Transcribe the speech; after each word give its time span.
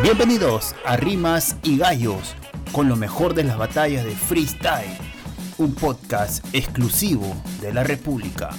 Bienvenidos 0.00 0.74
a 0.86 0.96
Rimas 0.96 1.56
y 1.62 1.76
Gallos, 1.76 2.34
con 2.72 2.88
lo 2.88 2.96
mejor 2.96 3.34
de 3.34 3.44
las 3.44 3.58
batallas 3.58 4.04
de 4.04 4.12
freestyle, 4.12 4.96
un 5.58 5.74
podcast 5.74 6.44
exclusivo 6.54 7.36
de 7.60 7.74
la 7.74 7.84
República. 7.84 8.50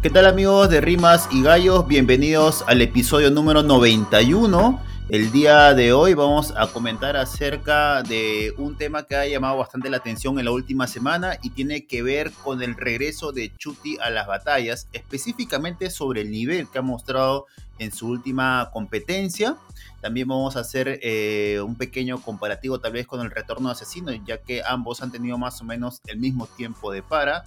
¿Qué 0.00 0.10
tal 0.10 0.26
amigos 0.26 0.70
de 0.70 0.80
Rimas 0.80 1.28
y 1.32 1.42
Gallos? 1.42 1.88
Bienvenidos 1.88 2.64
al 2.68 2.80
episodio 2.80 3.30
número 3.32 3.64
91 3.64 4.80
el 5.08 5.30
día 5.30 5.72
de 5.72 5.92
hoy 5.92 6.14
vamos 6.14 6.52
a 6.56 6.66
comentar 6.66 7.16
acerca 7.16 8.02
de 8.02 8.52
un 8.58 8.76
tema 8.76 9.06
que 9.06 9.14
ha 9.14 9.24
llamado 9.24 9.56
bastante 9.56 9.88
la 9.88 9.98
atención 9.98 10.40
en 10.40 10.46
la 10.46 10.50
última 10.50 10.88
semana 10.88 11.38
y 11.42 11.50
tiene 11.50 11.86
que 11.86 12.02
ver 12.02 12.32
con 12.32 12.60
el 12.60 12.74
regreso 12.74 13.30
de 13.30 13.54
Chuti 13.56 13.98
a 14.00 14.10
las 14.10 14.26
batallas, 14.26 14.88
específicamente 14.92 15.90
sobre 15.90 16.22
el 16.22 16.32
nivel 16.32 16.68
que 16.68 16.78
ha 16.78 16.82
mostrado 16.82 17.46
en 17.78 17.92
su 17.92 18.08
última 18.08 18.70
competencia. 18.72 19.56
También 20.00 20.26
vamos 20.26 20.56
a 20.56 20.60
hacer 20.60 20.98
eh, 21.02 21.60
un 21.64 21.76
pequeño 21.76 22.20
comparativo 22.20 22.80
tal 22.80 22.92
vez 22.92 23.06
con 23.06 23.20
el 23.20 23.30
retorno 23.30 23.68
de 23.68 23.74
Asesino, 23.74 24.10
ya 24.12 24.38
que 24.38 24.62
ambos 24.66 25.02
han 25.02 25.12
tenido 25.12 25.38
más 25.38 25.60
o 25.60 25.64
menos 25.64 26.00
el 26.06 26.18
mismo 26.18 26.48
tiempo 26.48 26.90
de 26.90 27.04
para. 27.04 27.44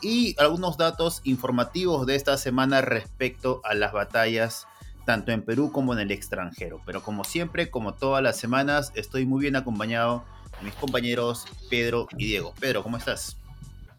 Y 0.00 0.34
algunos 0.40 0.78
datos 0.78 1.20
informativos 1.24 2.06
de 2.06 2.14
esta 2.14 2.38
semana 2.38 2.80
respecto 2.80 3.60
a 3.64 3.74
las 3.74 3.92
batallas 3.92 4.66
tanto 5.04 5.32
en 5.32 5.42
Perú 5.42 5.72
como 5.72 5.92
en 5.92 6.00
el 6.00 6.10
extranjero. 6.10 6.80
Pero 6.86 7.02
como 7.02 7.24
siempre, 7.24 7.70
como 7.70 7.94
todas 7.94 8.22
las 8.22 8.36
semanas, 8.36 8.92
estoy 8.94 9.26
muy 9.26 9.40
bien 9.40 9.56
acompañado 9.56 10.24
de 10.58 10.66
mis 10.66 10.74
compañeros 10.74 11.46
Pedro 11.70 12.06
y 12.16 12.26
Diego. 12.26 12.54
Pedro, 12.60 12.82
¿cómo 12.82 12.96
estás? 12.96 13.36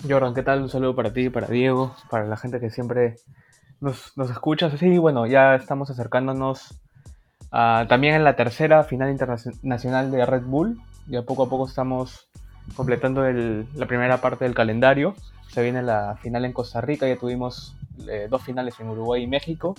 Jordan, 0.08 0.34
¿qué 0.34 0.44
tal? 0.44 0.62
Un 0.62 0.70
saludo 0.70 0.96
para 0.96 1.14
ti, 1.14 1.30
para 1.30 1.48
Diego, 1.48 1.96
para 2.10 2.26
la 2.26 2.38
gente 2.38 2.60
que 2.60 2.70
siempre 2.70 3.16
nos, 3.80 4.14
escucha. 4.30 4.76
Sí, 4.78 4.98
bueno, 4.98 5.26
ya 5.26 5.56
estamos 5.56 5.90
acercándonos 5.90 6.80
también 7.52 8.16
en 8.16 8.24
la 8.24 8.36
tercera 8.36 8.84
final 8.84 9.12
internacional 9.12 10.12
de 10.12 10.26
Red 10.26 10.44
Bull. 10.44 10.82
Ya 11.08 11.22
poco 11.24 11.44
a 11.44 11.50
poco 11.50 11.68
estamos 11.68 12.28
completando 12.76 13.24
la 13.24 13.86
primera 13.86 14.20
parte 14.20 14.46
del 14.46 14.56
calendario. 14.56 15.16
Se 15.50 15.62
viene 15.62 15.84
la 15.84 16.18
final 16.22 16.46
en 16.46 16.54
Costa 16.54 16.82
Rica, 16.82 17.08
ya 17.08 17.18
tuvimos 17.18 17.76
eh, 18.10 18.28
dos 18.30 18.42
finales 18.42 18.80
en 18.80 18.90
Uruguay 18.90 19.24
y 19.24 19.28
México 19.28 19.76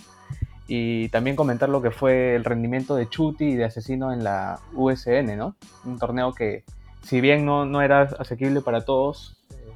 y 0.67 1.09
también 1.11 1.37
comentar 1.37 1.69
lo 1.69 1.83
que 1.83 1.91
fue 1.91 2.35
el 2.35 2.45
rendimiento 2.45 2.97
de 2.97 3.09
Chuti 3.09 3.45
y 3.45 3.55
de 3.55 3.65
Asesino 3.65 4.13
en 4.13 4.25
la 4.25 4.61
USN, 4.73 5.37
¿no? 5.37 5.57
Un 5.85 5.99
torneo 5.99 6.33
que, 6.33 6.65
si 7.03 7.21
bien 7.21 7.45
no, 7.45 7.67
no 7.67 7.83
era 7.83 8.03
asequible 8.19 8.61
para 8.63 8.85
todos, 8.85 9.37
eh, 9.51 9.73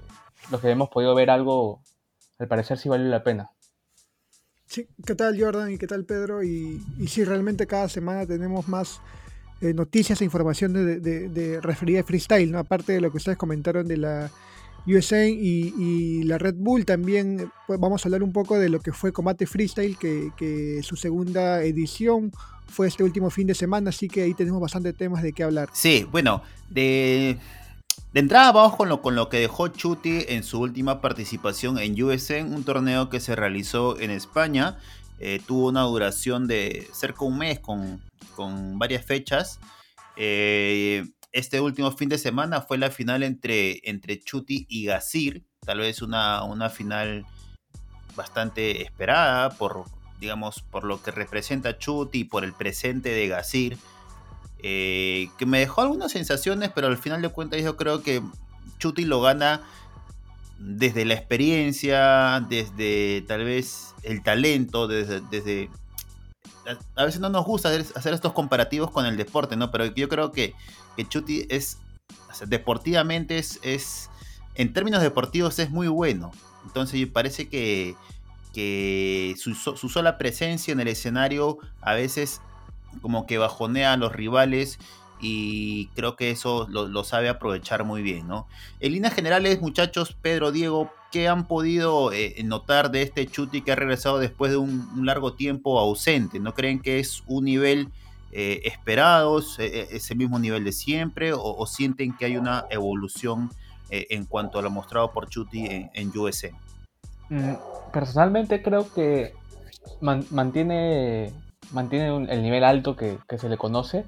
los 0.50 0.61
que 0.61 0.70
hemos 0.70 0.89
podido 0.89 1.14
ver 1.14 1.31
algo, 1.31 1.83
al 2.39 2.48
parecer 2.48 2.78
sí 2.78 2.89
valió 2.89 3.06
la 3.09 3.22
pena. 3.22 3.50
Sí, 4.66 4.86
¿qué 5.05 5.14
tal 5.14 5.41
Jordan 5.41 5.72
y 5.72 5.78
qué 5.78 5.86
tal 5.86 6.05
Pedro? 6.05 6.42
Y, 6.42 6.83
y 6.98 7.09
sí, 7.09 7.25
realmente 7.25 7.66
cada 7.66 7.89
semana 7.89 8.27
tenemos 8.27 8.69
más 8.69 9.00
eh, 9.61 9.75
noticias 9.75 10.20
e 10.20 10.25
información 10.25 10.72
de, 10.72 11.00
de, 11.00 11.28
de, 11.28 11.61
referida 11.61 12.00
a 12.00 12.05
freestyle, 12.05 12.53
¿no? 12.53 12.59
Aparte 12.59 12.92
de 12.92 13.00
lo 13.00 13.11
que 13.11 13.16
ustedes 13.16 13.39
comentaron 13.39 13.89
de 13.89 13.97
la 13.97 14.31
USA 14.87 15.27
y, 15.27 16.23
la 16.25 16.39
Red 16.39 16.55
Bull. 16.57 16.84
También 16.84 17.51
pues, 17.67 17.79
vamos 17.79 18.05
a 18.05 18.09
hablar 18.09 18.23
un 18.23 18.33
poco 18.33 18.59
de 18.59 18.69
lo 18.69 18.81
que 18.81 18.93
fue 18.93 19.12
Combate 19.12 19.47
Freestyle, 19.47 19.97
que, 19.97 20.81
su 20.83 20.97
segunda 20.97 21.62
edición 21.62 22.33
fue 22.69 22.89
este 22.89 23.03
último 23.03 23.31
fin 23.31 23.47
de 23.47 23.55
semana, 23.55 23.91
así 23.91 24.09
que 24.09 24.23
ahí 24.23 24.34
tenemos 24.34 24.61
bastante 24.61 24.93
temas 24.93 25.23
de 25.23 25.33
qué 25.33 25.43
hablar. 25.43 25.71
Sí, 25.73 26.06
bueno, 26.11 26.43
de, 26.69 27.39
de 28.12 28.21
entrada 28.21 28.53
vamos 28.53 28.77
con 28.77 28.89
lo, 28.89 29.01
con 29.01 29.15
lo 29.15 29.29
que 29.29 29.39
dejó 29.39 29.69
Chuti 29.69 30.25
en 30.29 30.43
su 30.43 30.61
última 30.61 31.01
participación 31.01 31.79
en 31.79 32.01
USN, 32.03 32.53
un 32.53 32.65
torneo 32.65 33.09
que 33.09 33.21
se 33.21 33.34
realizó 33.34 33.99
en 33.99 34.11
España. 34.11 34.79
Eh, 35.21 35.41
tuvo 35.47 35.69
una 35.69 35.83
duración 35.83 36.47
de 36.47 36.87
cerca 36.93 37.21
de 37.21 37.27
un 37.27 37.39
mes 37.39 37.59
con, 37.59 38.01
con 38.37 38.79
varias 38.79 39.05
fechas. 39.05 39.59
Eh, 40.17 41.05
este 41.33 41.61
último 41.61 41.93
fin 41.93 42.09
de 42.09 42.19
semana 42.19 42.62
fue 42.62 42.78
la 42.78 42.91
final 42.91 43.22
entre, 43.22 43.81
entre 43.89 44.19
Chuti 44.19 44.66
y 44.69 44.87
Gazir, 44.87 45.44
tal 45.65 45.78
vez 45.78 46.03
una, 46.03 46.43
una 46.44 46.71
final 46.71 47.27
bastante 48.16 48.83
esperada 48.83 49.50
por, 49.50 49.84
digamos, 50.21 50.62
por 50.62 50.84
lo 50.84 51.03
que 51.03 51.11
representa 51.11 51.78
Chuti 51.78 52.21
y 52.21 52.25
por 52.25 52.44
el 52.44 52.53
presente 52.53 53.11
de 53.11 53.28
Gazir, 53.28 53.78
eh, 54.61 55.28
que 55.39 55.47
me 55.47 55.61
dejó 55.61 55.83
algunas 55.83 56.12
sensaciones, 56.12 56.71
pero 56.75 56.89
al 56.89 56.99
final 56.99 57.22
de 57.22 57.28
cuentas 57.28 57.62
yo 57.62 57.77
creo 57.77 58.03
que 58.03 58.22
Chuti 58.78 59.05
lo 59.05 59.21
gana 59.21 59.62
desde 60.59 61.05
la 61.05 61.15
experiencia, 61.15 62.45
desde 62.49 63.22
tal 63.28 63.45
vez 63.45 63.95
el 64.03 64.22
talento, 64.22 64.89
desde 64.89 65.71
a 66.97 67.05
veces 67.05 67.21
no 67.21 67.29
nos 67.29 67.45
gusta 67.45 67.69
hacer, 67.69 68.15
estos 68.15 68.33
comparativos 68.33 68.91
con 68.91 69.06
el 69.06 69.17
deporte, 69.17 69.56
¿no? 69.56 69.71
Pero 69.71 69.87
yo 69.87 70.09
creo 70.09 70.33
que, 70.33 70.55
que 70.97 71.09
Chuti 71.09 71.47
es, 71.49 71.79
deportivamente 72.47 73.39
es, 73.39 73.59
es, 73.62 74.11
en 74.55 74.73
términos 74.73 75.03
deportivos 75.03 75.59
es 75.59 75.71
muy 75.71 75.89
bueno. 75.89 76.33
Entonces 76.65 77.07
parece 77.07 77.49
que, 77.49 77.97
que 78.53 79.37
su, 79.39 79.55
sola 79.55 80.19
presencia 80.19 80.73
en 80.73 80.81
el 80.81 80.89
escenario 80.89 81.59
a 81.81 81.95
veces 81.95 82.41
como 83.03 83.27
que 83.27 83.39
bajonea 83.39 83.93
a 83.93 83.97
los 83.97 84.12
rivales 84.12 84.78
y 85.21 85.87
creo 85.95 86.17
que 86.17 86.31
eso 86.31 86.67
lo, 86.69 87.05
sabe 87.05 87.28
aprovechar 87.28 87.84
muy 87.84 88.03
bien, 88.03 88.28
¿no? 88.28 88.47
En 88.81 88.93
líneas 88.93 89.15
generales, 89.15 89.61
muchachos, 89.61 90.17
Pedro, 90.21 90.53
Diego, 90.53 90.91
¿qué 91.11 91.29
han 91.29 91.47
podido 91.47 92.13
eh, 92.13 92.35
notar 92.45 92.91
de 92.91 93.03
este 93.03 93.27
Chuti 93.27 93.63
que 93.63 93.73
ha 93.73 93.77
regresado 93.77 94.19
después 94.19 94.51
de 94.51 94.59
un, 94.59 95.07
largo 95.07 95.35
tiempo 95.35 95.79
ausente? 95.79 96.41
¿No 96.41 96.55
creen 96.55 96.81
que 96.81 96.99
es 96.99 97.23
un 97.27 97.45
nivel 97.45 97.89
eh, 98.33 98.63
esperado, 98.65 99.41
eh, 99.59 99.89
ese 99.91 100.15
mismo 100.15 100.39
nivel 100.39 100.65
de 100.65 100.73
siempre, 100.73 101.33
o, 101.33 101.67
sienten 101.67 102.17
que 102.17 102.27
hay 102.27 102.37
una 102.37 102.67
evolución 102.71 103.51
en 103.91 104.27
cuanto 104.27 104.59
a 104.59 104.63
lo 104.63 104.71
mostrado 104.71 105.13
por 105.13 105.31
Chuti 105.31 105.65
en, 105.65 105.91
en 105.95 106.13
mm, 107.31 107.55
Personalmente 107.91 108.63
creo 108.63 108.93
que 108.93 109.33
mantiene, 110.03 111.33
mantiene 111.73 112.09
el 112.31 112.43
nivel 112.43 112.65
alto 112.65 112.97
que, 112.97 113.19
se 113.39 113.49
le 113.49 113.57
conoce 113.57 114.05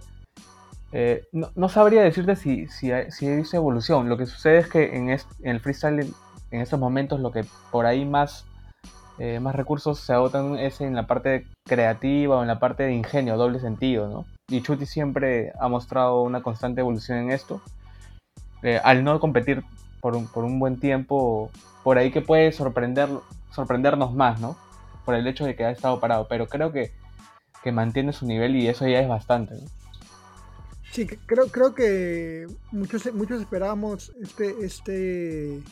eh, 0.92 1.28
no, 1.32 1.68
sabría 1.68 2.02
decirte 2.02 2.34
si, 2.34 2.66
si, 2.66 2.90
si 3.10 3.28
dice 3.28 3.56
evolución. 3.56 4.08
Lo 4.08 4.16
que 4.16 4.26
sucede 4.26 4.58
es 4.58 4.68
que 4.68 4.96
en, 4.96 5.16
el 5.42 5.60
freestyle, 5.60 6.12
en 6.50 6.60
estos 6.60 6.78
momentos, 6.78 7.20
lo 7.20 7.30
que 7.32 7.44
por 7.70 7.86
ahí 7.86 8.04
más, 8.04 8.44
eh, 9.18 9.40
más 9.40 9.54
recursos 9.54 10.00
se 10.00 10.12
agotan 10.12 10.56
es 10.58 10.80
en 10.80 10.94
la 10.94 11.06
parte 11.06 11.46
creativa 11.66 12.38
o 12.38 12.42
en 12.42 12.48
la 12.48 12.58
parte 12.58 12.84
de 12.84 12.94
ingenio, 12.94 13.36
doble 13.36 13.60
sentido, 13.60 14.08
¿no? 14.08 14.26
Y 14.48 14.62
Chuti 14.62 14.86
siempre 14.86 15.52
ha 15.60 15.68
mostrado 15.68 16.22
una 16.22 16.42
constante 16.42 16.80
evolución 16.80 17.18
en 17.18 17.30
esto. 17.30 17.60
Eh, 18.62 18.80
al 18.82 19.04
no 19.04 19.20
competir 19.20 19.62
por 20.00 20.16
un, 20.16 20.26
por 20.26 20.44
un, 20.44 20.58
buen 20.58 20.78
tiempo, 20.80 21.50
por 21.84 21.98
ahí 21.98 22.10
que 22.10 22.20
puede 22.20 22.52
sorprender, 22.52 23.08
sorprendernos 23.52 24.12
más, 24.12 24.40
¿no? 24.40 24.56
Por 25.04 25.14
el 25.14 25.26
hecho 25.26 25.44
de 25.44 25.54
que 25.54 25.64
ha 25.64 25.70
estado 25.70 26.00
parado. 26.00 26.26
Pero 26.28 26.46
creo 26.46 26.72
que, 26.72 26.92
que 27.62 27.72
mantiene 27.72 28.12
su 28.12 28.26
nivel 28.26 28.56
y 28.56 28.66
eso 28.66 28.86
ya 28.88 29.00
es 29.00 29.08
bastante, 29.08 29.54
¿no? 29.54 29.68
Sí, 30.90 31.06
creo, 31.06 31.46
creo 31.46 31.72
que 31.72 32.48
muchos, 32.72 33.14
muchos 33.14 33.40
esperábamos 33.40 34.12
este, 34.20 34.64
este 34.64 35.62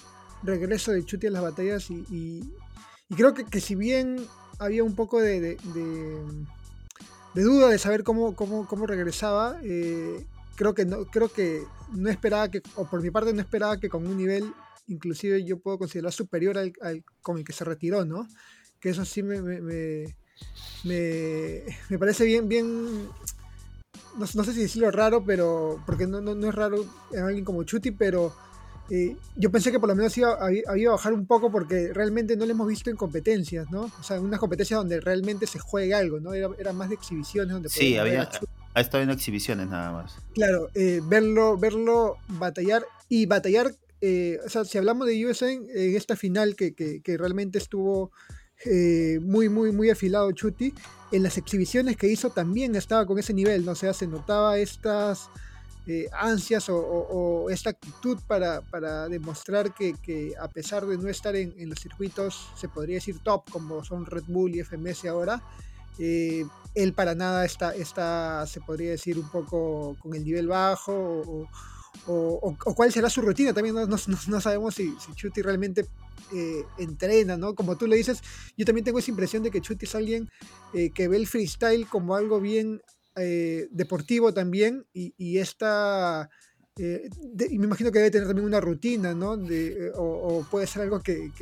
regreso 0.42 0.92
de 0.92 1.04
Chuti 1.04 1.26
a 1.26 1.30
las 1.30 1.42
batallas 1.42 1.90
y, 1.90 2.52
creo 3.16 3.34
que, 3.34 3.60
si 3.60 3.74
bien 3.74 4.26
había 4.58 4.84
un 4.84 4.94
poco 4.94 5.20
de, 5.20 5.40
de, 5.40 5.56
duda 7.34 7.68
de 7.68 7.78
saber 7.78 8.02
cómo, 8.02 8.34
cómo, 8.34 8.66
cómo 8.66 8.86
regresaba, 8.86 9.58
eh, 9.62 10.24
creo, 10.56 10.74
que 10.74 10.84
no, 10.84 11.04
creo 11.06 11.28
que 11.28 11.62
no 11.92 12.10
esperaba 12.10 12.50
que, 12.50 12.62
o 12.76 12.88
por 12.88 13.02
mi 13.02 13.10
parte 13.10 13.32
no 13.32 13.40
esperaba 13.40 13.78
que 13.78 13.88
con 13.88 14.06
un 14.06 14.16
nivel 14.16 14.52
inclusive 14.88 15.44
yo 15.44 15.58
puedo 15.58 15.78
considerar 15.78 16.12
superior 16.12 16.58
al, 16.58 16.72
con 17.20 17.38
el 17.38 17.44
que 17.44 17.52
se 17.52 17.64
retiró, 17.64 18.04
¿no? 18.04 18.26
Que 18.80 18.90
eso 18.90 19.04
sí 19.04 19.22
me, 19.22 19.40
me, 19.42 19.60
me, 20.84 21.64
me 21.90 21.98
parece 21.98 22.24
bien, 22.24 22.48
bien 22.48 23.08
no, 24.18 24.26
sé 24.26 24.52
si 24.52 24.60
decirlo 24.60 24.90
raro, 24.90 25.24
pero 25.24 25.82
porque 25.86 26.06
no, 26.06 26.20
no, 26.20 26.48
es 26.48 26.54
raro 26.54 26.84
en 27.12 27.22
alguien 27.22 27.44
como 27.44 27.62
Chuti, 27.62 27.90
pero 27.92 28.34
eh, 28.90 29.16
yo 29.36 29.50
pensé 29.50 29.70
que 29.70 29.78
por 29.78 29.88
lo 29.88 29.94
menos 29.94 30.16
iba, 30.16 30.32
a 30.32 30.90
bajar 30.90 31.12
un 31.12 31.26
poco 31.26 31.50
porque 31.50 31.92
realmente 31.92 32.36
no 32.36 32.46
lo 32.46 32.52
hemos 32.52 32.68
visto 32.68 32.90
en 32.90 32.96
competencias, 32.96 33.70
¿no? 33.70 33.90
O 33.98 34.02
sea, 34.02 34.16
en 34.16 34.24
unas 34.24 34.40
competencias 34.40 34.78
donde 34.78 35.00
realmente 35.00 35.46
se 35.46 35.58
juega 35.58 35.98
algo, 35.98 36.20
¿no? 36.20 36.34
Era, 36.34 36.72
más 36.72 36.88
de 36.88 36.94
exhibiciones 36.94 37.52
donde 37.52 37.68
Sí, 37.68 37.96
había, 37.96 38.28
ha 38.74 38.80
estado 38.80 39.02
en 39.02 39.10
exhibiciones 39.10 39.68
nada 39.68 39.92
más. 39.92 40.16
Claro, 40.34 40.68
eh, 40.74 41.00
verlo, 41.04 41.58
verlo 41.58 42.16
batallar 42.28 42.84
y 43.08 43.26
batallar, 43.26 43.74
eh, 44.00 44.38
o 44.44 44.48
sea, 44.48 44.64
si 44.64 44.78
hablamos 44.78 45.06
de 45.06 45.26
USN 45.26 45.66
en 45.74 45.96
esta 45.96 46.16
final 46.16 46.56
que, 46.56 46.74
que, 46.74 47.00
que 47.02 47.18
realmente 47.18 47.58
estuvo 47.58 48.12
eh, 48.64 49.20
muy, 49.22 49.48
muy, 49.48 49.72
muy 49.72 49.90
afilado 49.90 50.32
Chuti. 50.32 50.74
En 51.12 51.22
las 51.22 51.38
exhibiciones 51.38 51.96
que 51.96 52.08
hizo 52.08 52.30
también 52.30 52.74
estaba 52.76 53.06
con 53.06 53.18
ese 53.18 53.32
nivel, 53.32 53.64
¿no? 53.64 53.72
O 53.72 53.76
sea, 53.76 53.94
se 53.94 54.06
notaba 54.06 54.58
estas, 54.58 55.30
eh, 55.90 56.06
ansias 56.12 56.66
o, 56.68 57.48
esta 57.48 57.70
actitud 57.70 58.18
para, 58.26 59.08
demostrar 59.08 59.72
que, 59.72 60.34
a 60.38 60.46
pesar 60.48 60.84
de 60.84 60.98
no 60.98 61.08
estar 61.08 61.34
en, 61.34 61.66
los 61.66 61.80
circuitos, 61.80 62.50
se 62.56 62.68
podría 62.68 62.96
decir 62.96 63.20
top, 63.20 63.50
como 63.50 63.82
son 63.82 64.04
Red 64.04 64.24
Bull 64.26 64.54
y 64.54 64.60
FMS 64.60 65.06
ahora, 65.06 65.42
eh, 65.98 66.44
él 66.74 66.92
para 66.92 67.14
nada 67.14 67.46
está, 67.46 67.74
está, 67.74 68.46
se 68.46 68.60
podría 68.60 68.90
decir, 68.90 69.18
un 69.18 69.30
poco 69.30 69.96
con 69.98 70.14
el 70.14 70.24
nivel 70.24 70.48
bajo 70.48 71.48
o, 72.06 72.56
cuál 72.76 72.92
será 72.92 73.08
su 73.08 73.22
rutina. 73.22 73.54
También 73.54 73.74
no, 73.74 74.40
sabemos 74.42 74.74
si, 74.74 74.94
si, 75.00 75.14
Chuti 75.14 75.40
realmente 75.40 75.86
eh, 76.34 76.66
entrena, 76.76 77.38
¿no? 77.38 77.54
Como 77.54 77.78
tú 77.78 77.86
le 77.86 77.96
dices, 77.96 78.22
yo 78.58 78.66
también 78.66 78.84
tengo 78.84 78.98
esa 78.98 79.10
impresión 79.10 79.42
de 79.42 79.50
que 79.50 79.62
Chuti 79.62 79.86
es 79.86 79.94
alguien 79.94 80.28
que 80.72 81.08
ve 81.08 81.16
el 81.16 81.26
freestyle 81.26 81.86
como 81.86 82.14
algo 82.14 82.40
bien 82.40 82.82
eh, 83.20 83.68
deportivo 83.70 84.32
también 84.32 84.86
y, 84.92 85.38
esta... 85.38 86.30
Eh, 86.78 87.08
y 87.50 87.58
me 87.58 87.66
imagino 87.66 87.90
que 87.90 87.98
debe 87.98 88.10
tener 88.10 88.28
también 88.28 88.46
una 88.46 88.60
rutina, 88.60 89.12
¿no? 89.12 89.36
De, 89.36 89.88
eh, 89.88 89.92
o, 89.96 90.46
puede 90.48 90.66
ser 90.68 90.82
algo 90.82 91.00
que, 91.00 91.32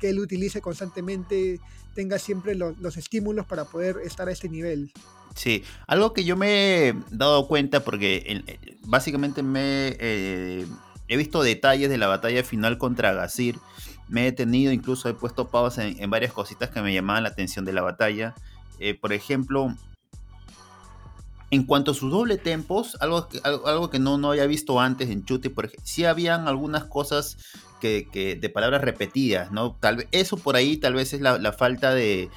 él 0.00 0.18
utilice 0.20 0.60
constantemente, 0.60 1.58
tenga 1.94 2.18
siempre 2.18 2.54
los 2.54 2.96
estímulos 2.96 3.46
para 3.46 3.64
poder 3.64 3.96
estar 4.04 4.28
a 4.28 4.32
este 4.32 4.48
nivel. 4.48 4.92
Sí, 5.34 5.64
algo 5.86 6.12
que 6.12 6.24
yo 6.24 6.36
me 6.36 6.88
he 6.88 6.94
dado 7.10 7.48
cuenta 7.48 7.80
porque 7.80 8.44
básicamente 8.84 9.42
me 9.42 9.96
he 9.98 11.16
visto 11.16 11.42
detalles 11.42 11.90
de 11.90 11.98
la 11.98 12.06
batalla 12.06 12.44
final 12.44 12.78
contra 12.78 13.12
Gazir, 13.12 13.58
me 14.08 14.22
he 14.22 14.24
detenido, 14.24 14.72
incluso 14.72 15.08
he 15.08 15.14
puesto 15.14 15.48
pausas 15.48 15.94
en, 15.98 16.10
varias 16.10 16.32
cositas 16.32 16.70
que 16.70 16.80
me 16.80 16.94
llamaban 16.94 17.24
la 17.24 17.30
atención 17.30 17.64
de 17.64 17.72
la 17.72 17.82
batalla. 17.82 18.34
por 19.00 19.12
ejemplo, 19.12 19.74
en 21.50 21.64
cuanto 21.64 21.92
a 21.92 21.94
sus 21.94 22.10
doble 22.10 22.36
tempos, 22.36 22.96
algo 23.00 23.28
que, 23.28 23.40
algo, 23.42 23.90
que 23.90 23.98
no, 23.98 24.18
no 24.18 24.30
había 24.30 24.46
visto 24.46 24.80
antes 24.80 25.08
en 25.08 25.24
Chute, 25.24 25.50
por 25.50 25.64
ejemplo, 25.64 25.86
sí 25.86 26.04
habían 26.04 26.46
algunas 26.46 26.84
cosas 26.84 27.38
que, 27.80 28.38
de 28.40 28.48
palabras 28.50 28.82
repetidas, 28.82 29.50
¿no? 29.50 29.76
Tal 29.80 29.96
vez, 29.96 30.08
eso 30.12 30.36
por 30.36 30.56
ahí 30.56 30.76
tal 30.76 30.94
vez 30.94 31.12
es 31.12 31.20
la, 31.20 31.52
falta 31.52 31.94
de, 31.94 32.28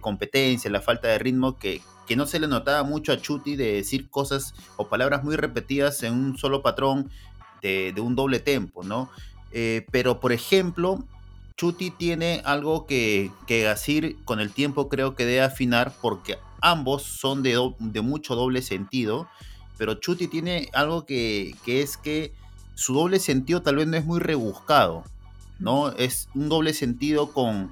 competencia, 0.00 0.70
la 0.70 0.80
falta 0.80 1.08
de 1.08 1.18
ritmo 1.18 1.58
que, 1.58 1.82
que 2.06 2.16
no 2.16 2.26
se 2.26 2.40
le 2.40 2.48
notaba 2.48 2.82
mucho 2.84 3.12
a 3.12 3.20
Chuti 3.20 3.56
de 3.56 3.72
decir 3.72 4.08
cosas 4.08 4.54
o 4.76 4.88
palabras 4.88 5.24
muy 5.24 5.36
repetidas 5.36 6.02
en 6.02 6.14
un 6.14 6.38
solo 6.38 6.62
patrón 6.62 7.10
de, 7.60 7.94
un 7.98 8.14
doble 8.14 8.40
tempo, 8.40 8.82
¿no? 8.82 9.10
Eh, 9.52 9.86
pero 9.90 10.20
por 10.20 10.32
ejemplo, 10.32 11.04
Chuti 11.56 11.90
tiene 11.90 12.42
algo 12.44 12.86
que, 12.86 13.30
que 13.46 13.72
con 14.24 14.40
el 14.40 14.52
tiempo 14.52 14.88
creo 14.88 15.14
que 15.14 15.24
debe 15.24 15.42
afinar 15.42 15.92
porque 16.00 16.38
ambos 16.64 17.02
son 17.02 17.42
de, 17.42 18.02
mucho 18.02 18.34
doble 18.34 18.62
sentido, 18.62 19.28
pero 19.76 19.94
Chuti 19.94 20.28
tiene 20.28 20.70
algo 20.72 21.04
que, 21.04 21.54
es 21.66 21.98
que 21.98 22.32
su 22.74 22.94
doble 22.94 23.20
sentido 23.20 23.60
tal 23.60 23.76
vez 23.76 23.86
no 23.86 23.98
es 23.98 24.04
muy 24.06 24.18
rebuscado, 24.18 25.04
¿no? 25.58 25.90
Es 25.90 26.28
un 26.34 26.48
doble 26.48 26.72
sentido 26.72 27.32
con, 27.32 27.70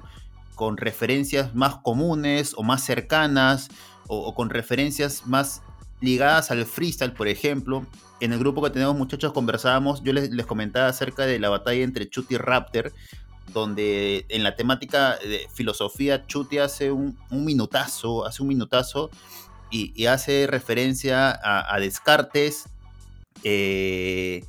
con 0.53 0.77
referencias 0.77 1.55
más 1.55 1.77
comunes 1.77 2.53
o 2.55 2.61
más 2.61 2.85
cercanas 2.85 3.69
o, 4.07 4.35
con 4.35 4.51
referencias 4.51 5.25
más 5.25 5.63
ligadas 5.99 6.51
al 6.51 6.65
freestyle, 6.65 7.13
por 7.13 7.27
ejemplo. 7.27 7.87
En 8.19 8.31
el 8.31 8.39
grupo 8.39 8.61
que 8.61 8.69
tenemos 8.69 8.95
muchachos 8.95 9.33
conversábamos, 9.33 10.03
yo 10.03 10.13
les, 10.13 10.29
les 10.29 10.45
comentaba 10.45 10.87
acerca 10.87 11.25
de 11.25 11.39
la 11.39 11.49
batalla 11.49 11.83
entre 11.83 12.07
Chuti 12.07 12.35
y 12.35 12.37
Raptor, 12.37 12.93
donde 13.53 14.25
en 14.29 14.43
la 14.43 14.55
temática 14.55 15.17
de 15.17 15.47
filosofía 15.53 16.25
Chuti 16.25 16.57
hace 16.57 16.91
un, 16.91 17.17
minutazo, 17.29 18.25
hace 18.25 18.41
un 18.41 18.49
minutazo 18.49 19.09
y, 19.69 20.05
hace 20.05 20.47
referencia 20.47 21.39
a, 21.41 21.79
Descartes, 21.79 22.69
eh, 23.43 24.45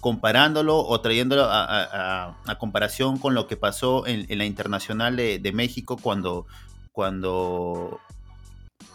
comparándolo 0.00 0.78
o 0.78 1.00
trayéndolo 1.00 1.46
a, 1.48 2.36
comparación 2.58 3.18
con 3.18 3.34
lo 3.34 3.46
que 3.46 3.56
pasó 3.56 4.06
en, 4.06 4.26
la 4.36 4.44
Internacional 4.44 5.16
de, 5.16 5.52
México 5.54 5.96
cuando, 5.96 6.46
cuando 6.92 8.00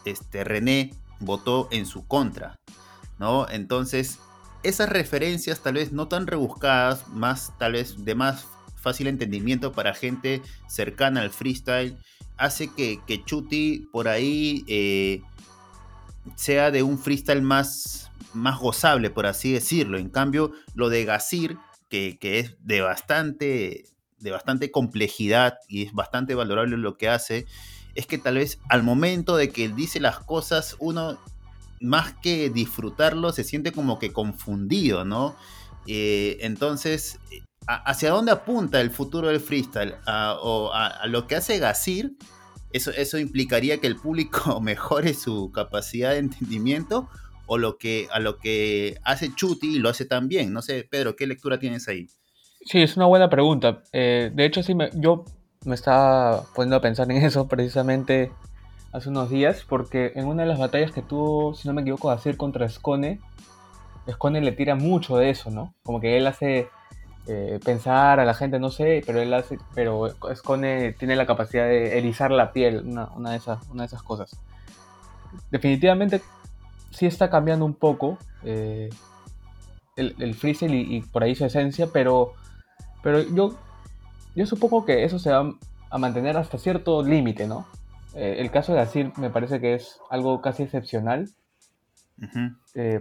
este, 0.05 0.43
René 0.43 0.93
votó 1.19 1.67
en 1.71 1.85
su 1.85 2.05
contra. 2.05 2.59
¿no? 3.17 3.47
Entonces, 3.49 4.19
esas 4.63 4.89
referencias 4.89 5.59
tal 5.61 5.75
vez 5.75 5.91
no 5.91 6.07
tan 6.07 6.27
rebuscadas, 6.27 7.07
más 7.09 7.53
tal 7.57 7.73
vez 7.73 8.05
de 8.05 8.15
más 8.15 8.47
fácil 8.83 9.07
entendimiento 9.07 9.71
para 9.71 9.95
gente 9.95 10.41
cercana 10.67 11.21
al 11.21 11.31
freestyle, 11.31 11.97
hace 12.37 12.67
que, 12.67 12.99
que 13.07 13.23
Chuti 13.23 13.87
por 13.91 14.07
ahí 14.07 14.63
eh, 14.67 15.21
sea 16.35 16.71
de 16.71 16.83
un 16.83 16.99
freestyle 16.99 17.41
más, 17.41 18.11
más 18.33 18.59
gozable, 18.59 19.09
por 19.09 19.25
así 19.25 19.51
decirlo. 19.51 19.97
En 19.97 20.09
cambio, 20.09 20.51
lo 20.75 20.89
de 20.89 21.05
Gasir, 21.05 21.57
que, 21.89 22.17
es 22.21 22.55
de 22.59 22.81
bastante, 22.81 23.85
de 24.19 24.31
bastante 24.31 24.71
complejidad 24.71 25.57
y 25.67 25.83
es 25.83 25.93
bastante 25.93 26.35
valorable 26.35 26.77
lo 26.77 26.97
que 26.97 27.09
hace, 27.09 27.45
es 27.95 28.07
que 28.07 28.17
tal 28.17 28.35
vez 28.35 28.59
al 28.69 28.83
momento 28.83 29.37
de 29.37 29.49
que 29.49 29.69
dice 29.69 29.99
las 29.99 30.19
cosas, 30.19 30.75
uno 30.79 31.19
más 31.79 32.13
que 32.13 32.49
disfrutarlo 32.49 33.31
se 33.31 33.43
siente 33.43 33.71
como 33.71 33.99
que 33.99 34.11
confundido, 34.11 35.05
¿no? 35.05 35.35
Eh, 35.85 36.37
entonces, 36.41 37.19
¿hacia 37.67 38.11
dónde 38.11 38.31
apunta 38.31 38.81
el 38.81 38.91
futuro 38.91 39.27
del 39.27 39.39
freestyle? 39.39 39.95
¿O 40.07 40.71
a, 40.73 41.05
lo 41.07 41.27
que 41.27 41.35
hace 41.35 41.59
Gasir? 41.59 42.17
Eso, 42.71 42.91
¿Eso 42.91 43.19
implicaría 43.19 43.79
que 43.79 43.87
el 43.87 43.95
público 43.95 44.59
mejore 44.61 45.13
su 45.13 45.51
capacidad 45.51 46.11
de 46.11 46.19
entendimiento? 46.19 47.09
¿O 47.45 47.57
lo 47.57 47.77
que, 47.77 48.07
a 48.11 48.19
lo 48.19 48.37
que 48.37 48.97
hace 49.03 49.33
Chuti 49.35 49.75
y 49.75 49.79
lo 49.79 49.89
hace 49.89 50.05
tan 50.05 50.27
bien? 50.27 50.53
No 50.53 50.61
sé, 50.61 50.87
Pedro, 50.89 51.15
¿qué 51.15 51.27
lectura 51.27 51.59
tienes 51.59 51.87
ahí? 51.87 52.07
Sí, 52.65 52.81
es 52.81 52.95
una 52.95 53.05
buena 53.05 53.29
pregunta. 53.29 53.83
Eh, 53.91 54.31
de 54.33 54.45
hecho, 54.45 54.63
sí, 54.63 54.73
yo 54.95 55.25
me 55.65 55.75
estaba 55.75 56.43
poniendo 56.55 56.77
a 56.77 56.81
pensar 56.81 57.09
en 57.11 57.17
eso 57.25 57.47
precisamente 57.47 58.31
hace 58.91 59.09
unos 59.09 59.29
días, 59.29 59.65
porque 59.67 60.13
en 60.15 60.25
una 60.25 60.43
de 60.43 60.49
las 60.49 60.59
batallas 60.59 60.91
que 60.91 61.01
tuvo, 61.01 61.55
si 61.55 61.67
no 61.67 61.73
me 61.73 61.81
equivoco, 61.81 62.09
Gasir 62.09 62.37
contra 62.37 62.69
Scone, 62.69 63.19
Scone 64.09 64.41
le 64.41 64.51
tira 64.51 64.75
mucho 64.75 65.17
de 65.17 65.29
eso, 65.29 65.49
¿no? 65.49 65.73
Como 65.83 65.99
que 65.99 66.17
él 66.17 66.27
hace 66.27 66.67
eh, 67.25 67.57
pensar 67.63 68.19
a 68.19 68.25
la 68.25 68.33
gente, 68.33 68.59
no 68.59 68.69
sé, 68.69 69.01
pero 69.05 69.21
él 69.21 69.33
hace, 69.33 69.57
pero 69.73 70.13
tiene 70.99 71.15
la 71.15 71.25
capacidad 71.25 71.65
de 71.65 71.97
erizar 71.97 72.31
la 72.31 72.51
piel, 72.51 72.83
una, 72.85 73.31
de, 73.31 73.37
esas, 73.37 73.65
una 73.69 73.83
de 73.83 73.87
esas 73.87 74.03
cosas. 74.03 74.37
Definitivamente 75.49 76.21
sí 76.91 77.05
está 77.05 77.29
cambiando 77.29 77.63
un 77.63 77.75
poco 77.75 78.17
eh, 78.43 78.89
el, 79.95 80.15
el 80.19 80.35
freestyle 80.35 80.73
y, 80.73 81.01
por 81.01 81.23
ahí 81.23 81.33
su 81.33 81.45
esencia, 81.45 81.87
pero, 81.93 82.33
pero 83.01 83.21
yo, 83.21 83.55
yo 84.35 84.45
supongo 84.45 84.83
que 84.83 85.05
eso 85.05 85.17
se 85.17 85.31
va 85.31 85.49
a 85.89 85.97
mantener 85.97 86.35
hasta 86.35 86.57
cierto 86.57 87.03
límite, 87.03 87.47
¿no? 87.47 87.65
Eh, 88.15 88.35
el 88.39 88.51
caso 88.51 88.73
de 88.73 88.81
Asir 88.81 89.13
me 89.15 89.29
parece 89.29 89.61
que 89.61 89.75
es 89.75 89.97
algo 90.09 90.41
casi 90.41 90.63
excepcional, 90.63 91.29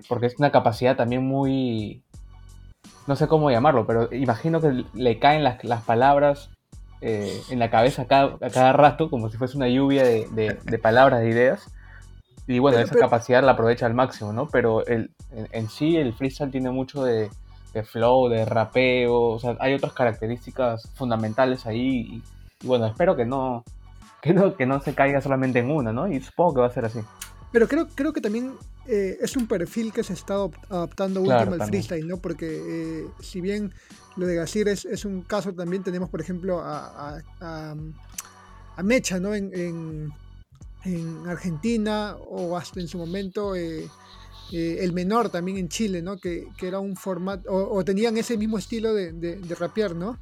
porque 0.09 0.27
es 0.27 0.39
una 0.39 0.53
capacidad 0.53 0.97
también 0.97 1.25
muy, 1.27 2.03
no 3.07 3.17
sé 3.17 3.27
cómo 3.27 3.51
llamarlo, 3.51 3.87
pero 3.87 4.13
imagino 4.13 4.61
que 4.61 4.85
le 4.95 5.19
caen 5.19 5.43
las, 5.43 5.83
palabras 5.85 6.51
eh, 7.01 7.41
en 7.51 7.59
la 7.59 7.71
cabeza 7.71 8.03
a 8.03 8.07
cada, 8.07 8.73
rato, 8.73 9.11
como 9.11 9.29
si 9.29 9.37
fuese 9.37 9.57
una 9.57 9.69
lluvia 9.69 10.05
de, 10.05 10.81
palabras, 10.81 11.21
de 11.21 11.31
ideas. 11.31 11.71
Y 12.47 12.59
bueno, 12.59 12.79
esa 12.79 12.97
capacidad 12.97 13.43
la 13.43 13.53
aprovecha 13.53 13.87
al 13.87 13.95
máximo, 13.95 14.33
¿no? 14.33 14.47
Pero 14.49 14.85
el, 14.87 15.11
en, 15.31 15.69
sí 15.69 15.97
el 15.97 16.13
freestyle 16.13 16.51
tiene 16.51 16.71
mucho 16.71 17.05
de, 17.05 17.31
flow, 17.85 18.29
de 18.29 18.45
rapeo, 18.45 19.21
o 19.21 19.39
sea, 19.39 19.57
hay 19.61 19.75
otras 19.75 19.93
características 19.93 20.89
fundamentales 20.95 21.67
ahí. 21.67 22.23
Y, 22.61 22.67
bueno, 22.67 22.87
espero 22.87 23.17
que 23.17 23.25
no, 23.25 23.65
que 24.21 24.33
no, 24.33 24.55
que 24.55 24.67
no 24.67 24.81
se 24.81 24.95
caiga 24.95 25.21
solamente 25.21 25.61
en 25.61 25.71
una, 25.71 25.93
¿no? 25.93 26.09
Y 26.09 26.21
supongo 26.21 26.55
que 26.55 26.61
va 26.61 26.67
a 26.67 26.71
ser 26.71 26.85
así. 26.85 27.01
Pero 27.53 27.69
creo, 27.69 27.87
creo 27.95 28.13
que 28.13 28.21
también 28.21 28.55
eh, 28.87 29.19
es 29.21 29.37
un 29.37 29.47
perfil 29.47 29.93
que 29.93 30.03
se 30.03 30.15
está 30.15 30.35
adaptando 30.69 31.21
último 31.21 31.53
al 31.53 31.67
freestyle, 31.67 32.09
¿no? 32.09 32.17
Porque 32.17 32.47
eh, 32.49 33.07
si 33.21 33.41
bien 33.41 33.73
lo 34.17 34.27
de 34.27 34.37
Gasir 34.37 34.69
es, 34.69 35.05
un 35.05 35.23
caso, 35.23 35.53
también 35.53 35.83
tenemos, 35.85 36.09
por 36.09 36.21
ejemplo, 36.21 36.61
a, 36.65 37.23
Mecha, 38.83 39.21
¿no? 39.21 39.35
En, 39.35 40.13
Argentina 41.29 42.17
o 42.29 42.57
hasta 42.57 42.81
en 42.81 42.89
su 42.89 42.99
momento 42.99 43.55
eh, 43.55 43.89
el 44.51 44.93
menor 44.93 45.29
también 45.29 45.59
en 45.59 45.69
Chile, 45.69 46.03
¿no? 46.03 46.19
Que, 46.19 46.49
era 46.61 46.81
un 46.81 46.97
formato, 46.97 47.49
o, 47.53 47.85
tenían 47.85 48.17
ese 48.17 48.37
mismo 48.37 48.59
estilo 48.59 48.93
de, 48.93 49.13
de, 49.13 49.55
rapear, 49.55 49.95
¿no? 49.95 50.19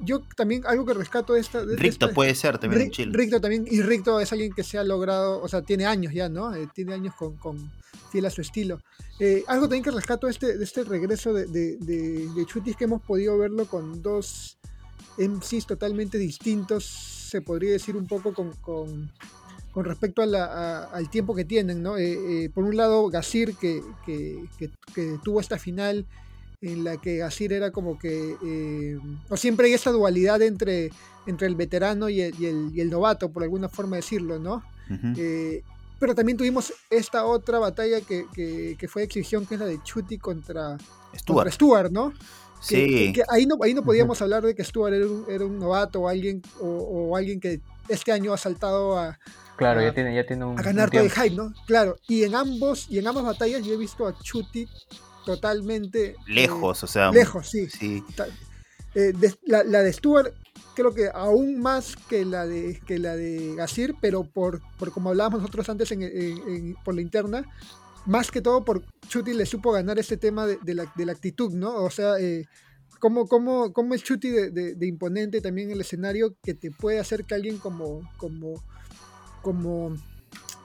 Yo 0.00 0.22
también 0.36 0.62
algo 0.66 0.84
que 0.84 0.94
rescato 0.94 1.34
de 1.34 1.40
esta... 1.40 1.62
Ricto 1.64 2.12
puede 2.12 2.34
ser 2.34 2.58
también 2.58 2.82
en 2.82 2.90
Chile. 2.90 3.12
Ricto 3.14 3.40
también, 3.40 3.66
y 3.70 3.82
Ricto 3.82 4.20
es 4.20 4.32
alguien 4.32 4.52
que 4.52 4.62
se 4.62 4.78
ha 4.78 4.84
logrado, 4.84 5.40
o 5.40 5.48
sea, 5.48 5.62
tiene 5.62 5.86
años 5.86 6.12
ya, 6.12 6.28
¿no? 6.28 6.54
Eh, 6.54 6.68
tiene 6.74 6.94
años 6.94 7.14
con, 7.14 7.36
con, 7.36 7.70
fiel 8.10 8.26
a 8.26 8.30
su 8.30 8.40
estilo. 8.40 8.80
Eh, 9.18 9.44
algo 9.46 9.66
también 9.66 9.84
que 9.84 9.90
rescato 9.90 10.26
de 10.26 10.32
este, 10.32 10.58
de 10.58 10.64
este 10.64 10.84
regreso 10.84 11.32
de, 11.32 11.46
de, 11.46 11.76
de, 11.76 12.46
Chutis 12.46 12.76
que 12.76 12.84
hemos 12.84 13.02
podido 13.02 13.38
verlo 13.38 13.66
con 13.66 14.02
dos 14.02 14.58
MCs 15.18 15.66
totalmente 15.66 16.18
distintos, 16.18 16.84
se 16.84 17.40
podría 17.40 17.72
decir 17.72 17.96
un 17.96 18.06
poco 18.06 18.34
con, 18.34 18.52
con, 18.54 19.10
con 19.72 19.84
respecto 19.84 20.22
al 20.22 21.10
tiempo 21.10 21.34
que 21.34 21.44
tienen, 21.44 21.82
¿no? 21.82 21.96
Eh, 21.96 22.50
por 22.54 22.64
un 22.64 22.76
lado, 22.76 23.08
Gasir, 23.08 23.56
que, 23.56 23.82
que, 24.06 25.18
tuvo 25.22 25.40
esta 25.40 25.58
final 25.58 26.06
en 26.64 26.84
la 26.84 26.96
que 26.96 27.18
Gasir 27.18 27.52
era 27.52 27.70
como 27.70 27.98
que, 27.98 28.98
o 29.28 29.36
siempre 29.36 29.66
hay 29.66 29.74
esa 29.74 29.90
dualidad 29.90 30.40
entre, 30.42 30.90
entre 31.26 31.46
el 31.46 31.56
veterano 31.56 32.08
y 32.08 32.20
el, 32.20 32.34
y 32.38 32.80
el, 32.80 32.90
novato, 32.90 33.30
por 33.30 33.42
alguna 33.42 33.68
forma 33.68 33.96
decirlo, 33.96 34.38
¿no? 34.38 34.62
pero 35.98 36.14
también 36.14 36.36
tuvimos 36.36 36.72
esta 36.90 37.24
otra 37.24 37.58
batalla 37.58 38.00
que, 38.00 38.26
que, 38.34 38.88
fue 38.88 39.02
de 39.02 39.06
exhibición, 39.06 39.46
que 39.46 39.54
es 39.54 39.60
la 39.60 39.66
de 39.66 39.82
Chuti 39.82 40.18
contra 40.18 40.76
Stuart, 41.16 41.90
¿no? 41.90 42.12
Sí. 42.60 43.12
ahí, 43.28 43.46
no, 43.46 43.56
ahí 43.62 43.74
no 43.74 43.82
podíamos 43.82 44.20
hablar 44.22 44.42
de 44.42 44.54
que 44.54 44.64
Stuart 44.64 44.94
era 45.28 45.44
un, 45.44 45.58
novato 45.58 46.00
o 46.00 46.08
alguien, 46.08 46.42
o, 46.60 47.16
alguien 47.16 47.40
que 47.40 47.60
este 47.88 48.12
año 48.12 48.32
ha 48.32 48.38
saltado 48.38 48.98
a, 48.98 49.18
Claro, 49.56 49.80
ya 49.80 49.94
tiene, 49.94 50.14
ya 50.14 50.26
tiene 50.26 50.44
un. 50.44 50.58
A 50.58 50.62
ganar 50.62 50.90
todo 50.90 51.02
el 51.02 51.10
hype, 51.10 51.30
¿no? 51.30 51.54
Claro. 51.66 51.96
Y 52.08 52.24
en 52.24 52.34
ambos, 52.34 52.86
y 52.90 52.98
en 52.98 53.06
ambas 53.06 53.24
batallas 53.24 53.62
yo 53.64 53.74
he 53.74 53.76
visto 53.76 54.06
a 54.06 54.18
Chuti 54.18 54.68
totalmente. 55.24 56.10
Eh, 56.10 56.16
lejos, 56.26 56.82
o 56.82 56.86
sea. 56.86 57.10
Lejos, 57.10 57.48
sí. 57.48 57.68
sí. 57.68 58.02
Eh, 58.94 59.12
la, 59.44 59.64
la, 59.64 59.82
de 59.82 59.92
Stuart 59.92 60.32
creo 60.74 60.94
que 60.94 61.08
aún 61.12 61.60
más 61.60 61.96
que 61.96 62.24
la 62.24 62.46
de, 62.46 62.80
que 62.86 62.98
la 62.98 63.16
de 63.16 63.54
Gasir, 63.56 63.94
pero 64.00 64.24
por, 64.24 64.60
por 64.78 64.92
como 64.92 65.10
hablábamos 65.10 65.40
nosotros 65.40 65.68
antes 65.68 65.90
en, 65.92 66.76
por 66.84 66.94
la 66.94 67.00
interna, 67.00 67.44
más 68.06 68.30
que 68.30 68.40
todo 68.40 68.64
por 68.64 68.84
Chuti 69.08 69.32
le 69.32 69.46
supo 69.46 69.72
ganar 69.72 69.98
ese 69.98 70.16
tema 70.16 70.46
de, 70.46 70.74
la, 70.74 70.92
de 70.94 71.06
la, 71.06 71.12
actitud, 71.12 71.52
¿no? 71.52 71.76
O 71.76 71.90
sea, 71.90 72.18
eh, 72.18 72.46
cómo, 73.00 73.26
cómo, 73.26 73.72
cómo, 73.72 73.94
es 73.94 74.02
Chuti 74.02 74.28
de, 74.28 74.86
imponente 74.86 75.40
también 75.40 75.68
en 75.68 75.74
el 75.74 75.80
escenario 75.80 76.36
que 76.42 76.54
te 76.54 76.70
puede 76.70 76.98
hacer 76.98 77.24
que 77.24 77.34
alguien 77.34 77.58
como, 77.58 78.08
como, 78.16 78.62
como, 79.42 79.96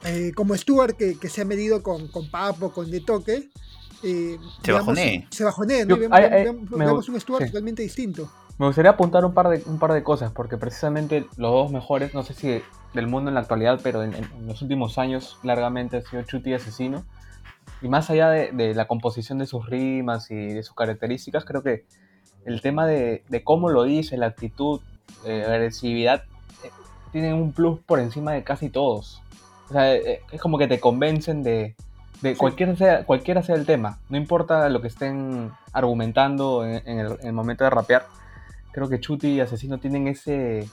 eh, 0.03 0.31
como 0.35 0.55
Stuart, 0.55 0.97
que, 0.97 1.17
que, 1.17 1.29
se 1.29 1.41
ha 1.41 1.45
medido 1.45 1.81
con, 1.83 2.07
con 2.09 2.29
Papo, 2.29 2.73
con 2.73 2.91
De 2.91 2.99
Toque, 2.99 3.49
eh, 4.03 4.37
se 4.63 4.71
bajonee. 4.71 5.27
Se 5.29 5.43
bajonee, 5.43 5.85
¿no? 5.85 5.97
vemos, 5.97 7.09
un 7.09 7.19
Stuart 7.19 7.45
totalmente 7.47 7.83
distinto. 7.83 8.29
Me 8.57 8.65
gustaría 8.65 8.91
apuntar 8.91 9.23
un 9.23 9.33
par, 9.33 9.49
de, 9.49 9.63
un 9.67 9.79
par 9.79 9.93
de 9.93 10.03
cosas, 10.03 10.31
porque 10.31 10.57
precisamente 10.57 11.25
los 11.37 11.51
dos 11.51 11.71
mejores, 11.71 12.13
no 12.13 12.23
sé 12.23 12.33
si 12.33 12.61
del 12.93 13.07
mundo 13.07 13.29
en 13.29 13.35
la 13.35 13.41
actualidad, 13.41 13.79
pero 13.81 14.03
en, 14.03 14.13
los 14.45 14.61
últimos 14.61 14.97
años 14.97 15.37
largamente 15.43 15.97
ha 15.97 16.01
sido 16.01 16.23
Chuti 16.23 16.51
y 16.51 16.53
Asesino. 16.53 17.05
Y 17.81 17.87
más 17.87 18.09
allá 18.09 18.29
de, 18.29 18.73
la 18.73 18.87
composición 18.87 19.37
de 19.37 19.45
sus 19.45 19.65
rimas 19.67 20.29
y 20.31 20.35
de 20.35 20.63
sus 20.63 20.75
características, 20.75 21.45
creo 21.45 21.63
que 21.63 21.85
el 22.45 22.61
tema 22.61 22.85
de, 22.85 23.23
cómo 23.43 23.69
lo 23.69 23.83
dice, 23.83 24.17
la 24.17 24.25
actitud, 24.25 24.81
eh, 25.25 25.45
agresividad, 25.47 26.23
eh, 26.63 26.71
tienen 27.11 27.35
un 27.35 27.53
plus 27.53 27.79
por 27.79 27.99
encima 27.99 28.33
de 28.33 28.43
casi 28.43 28.69
todos. 28.69 29.21
O 29.69 29.73
sea, 29.73 29.95
eh, 29.95 30.21
es 30.31 30.41
como 30.41 30.57
que 30.57 30.67
te 30.67 30.79
convencen 30.79 31.43
de, 31.43 31.75
de 32.21 32.35
cualquiera, 32.35 32.75
sea, 32.75 33.05
cualquiera 33.05 33.43
sea 33.43 33.55
el 33.55 33.65
tema. 33.65 33.99
No 34.09 34.17
importa 34.17 34.67
lo 34.69 34.81
que 34.81 34.87
estén 34.87 35.51
argumentando 35.73 36.65
en 36.65 36.99
el 36.99 37.33
momento 37.33 37.63
de 37.63 37.69
rapear 37.69 38.05
creo 38.71 38.89
que 38.89 38.99
Chuti 38.99 39.27
y 39.27 39.39
Asesino 39.39 39.77
tienen 39.79 40.07
ese, 40.07 40.67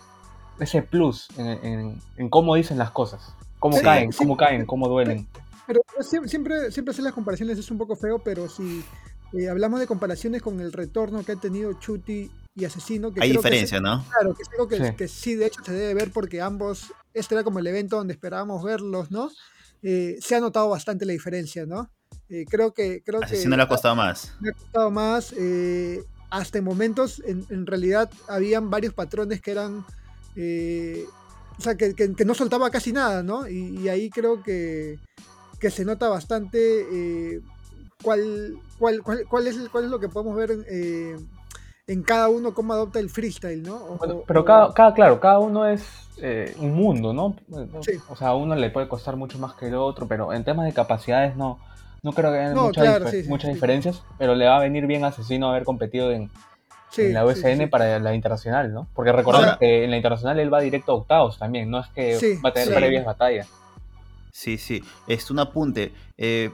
ese 0.61 0.83
plus 0.83 1.29
en, 1.37 2.01
cómo 2.31 2.55
dicen 2.55 2.79
las 2.79 2.91
cosas, 2.91 3.35
cómo 3.59 3.81
caen, 3.81 4.13
cómo 4.13 4.37
caen, 4.37 4.67
cómo 4.67 4.89
duelen. 4.89 5.27
Pero, 5.67 5.81
siempre, 6.01 6.71
siempre 6.71 6.93
hacer 6.93 7.05
las 7.05 7.13
comparaciones 7.13 7.59
es 7.59 7.71
un 7.71 7.79
poco 7.79 7.97
feo, 7.97 8.21
pero 8.21 8.49
si 8.49 8.85
eh, 9.33 9.49
hablamos 9.49 9.81
de 9.81 9.87
comparaciones 9.87 10.43
con 10.43 10.61
el 10.61 10.73
retorno 10.73 11.25
que 11.25 11.33
ha 11.33 11.37
tenido 11.37 11.73
Chuti 11.75 12.31
y 12.55 12.65
Asesino, 12.65 13.13
que 13.13 13.21
hay 13.21 13.33
diferencia, 13.33 13.81
¿no? 13.81 14.05
Claro, 14.11 14.35
que 14.35 14.45
creo 14.45 14.69
que 14.69 14.77
sí. 14.77 14.97
que 14.97 15.09
sí, 15.09 15.35
de 15.35 15.47
hecho 15.47 15.65
se 15.65 15.73
debe 15.73 15.95
ver 15.95 16.13
porque 16.13 16.41
ambos, 16.41 16.93
este 17.13 17.35
era 17.35 17.43
como 17.43 17.59
el 17.59 17.67
evento 17.67 17.97
donde 17.97 18.13
esperábamos 18.13 18.63
verlos, 18.63 19.11
¿no? 19.11 19.31
Eh, 19.83 20.17
se 20.21 20.35
ha 20.35 20.41
notado 20.41 20.69
bastante 20.69 21.05
la 21.07 21.13
diferencia, 21.13 21.67
¿no? 21.67 21.91
Eh, 22.29 22.45
creo 22.49 22.73
que... 22.73 23.03
Creo 23.05 23.23
Asesino 23.23 23.57
le 23.57 23.63
ha 23.63 23.69
costado 23.69 23.95
más. 23.95 24.35
Le 24.41 24.51
ha 24.51 24.53
costado 24.53 24.91
más 24.91 25.33
hasta 26.31 26.59
en 26.59 26.65
momentos, 26.65 27.23
en, 27.25 27.67
realidad, 27.67 28.11
habían 28.29 28.71
varios 28.71 28.95
patrones 28.95 29.41
que 29.41 29.53
eran. 29.53 29.85
Eh, 30.35 31.05
o 31.59 31.63
sea, 31.63 31.77
que, 31.77 31.95
no 32.27 32.35
soltaba 32.35 32.71
casi 32.71 32.93
nada, 32.93 33.23
¿no? 33.23 33.49
Y, 33.49 33.89
ahí 33.89 34.11
creo 34.11 34.43
que, 34.43 34.99
que, 35.59 35.71
se 35.71 35.85
nota 35.85 36.09
bastante 36.09 36.59
eh, 36.93 37.41
cuál, 38.03 38.59
cuál, 38.79 39.03
cuál, 39.03 39.47
es, 39.47 39.57
cuál 39.71 39.85
es 39.85 39.91
lo 39.91 39.99
que 39.99 40.09
podemos 40.09 40.37
ver 40.37 40.65
eh, 40.69 41.17
en 41.87 42.03
cada 42.03 42.29
uno, 42.29 42.53
cómo 42.53 42.73
adopta 42.73 42.99
el 42.99 43.11
freestyle, 43.11 43.63
¿no? 43.63 43.99
pero 44.27 44.45
cada, 44.45 44.75
cada, 44.75 44.95
claro, 44.95 45.21
cada 45.21 45.39
uno 45.39 45.67
es 45.67 45.85
un 46.59 46.75
mundo, 46.75 47.13
¿no? 47.13 47.37
O 48.09 48.17
sea, 48.17 48.29
a 48.29 48.35
uno 48.35 48.55
le 48.55 48.71
puede 48.71 48.89
costar 48.89 49.17
mucho 49.17 49.39
más 49.39 49.55
que 49.55 49.69
el 49.69 49.75
otro, 49.75 50.09
pero 50.09 50.33
en 50.33 50.45
temas 50.45 50.67
de 50.67 50.73
capacidades 50.73 51.37
no 51.37 51.59
no 52.07 52.13
creo 52.13 52.33
que 52.33 52.39
haya 52.39 53.01
muchas 53.29 53.53
diferencias, 53.53 54.01
pero 54.17 54.37
le 54.37 54.47
va 54.47 54.59
a 54.59 54.61
venir 54.61 54.87
bien 54.87 55.03
a 55.03 55.09
Asesino 55.09 55.51
haber 55.51 55.65
competido 55.65 56.13
en, 56.13 56.31
la 56.97 57.27
USN 57.27 57.69
para 57.69 57.99
la 57.99 58.15
internacional, 58.15 58.73
¿no? 58.73 58.87
Porque 58.95 59.11
recordemos 59.11 59.57
que 59.59 59.83
en 59.83 59.91
la 59.91 59.97
internacional 59.97 60.39
él 60.39 60.55
va 60.55 60.61
directo 60.61 60.93
a 60.93 60.95
octavos 60.95 61.37
también, 61.37 61.69
no 61.69 61.81
es 61.81 61.89
que 61.89 62.39
va 62.45 62.51
a 62.51 62.53
tener 62.53 62.73
previas 62.73 63.05
batallas. 63.05 63.49
Sí, 64.31 64.57
sí, 64.57 64.85
es 65.09 65.33
un 65.33 65.41
apunte. 65.41 65.93
Eh, 66.17 66.53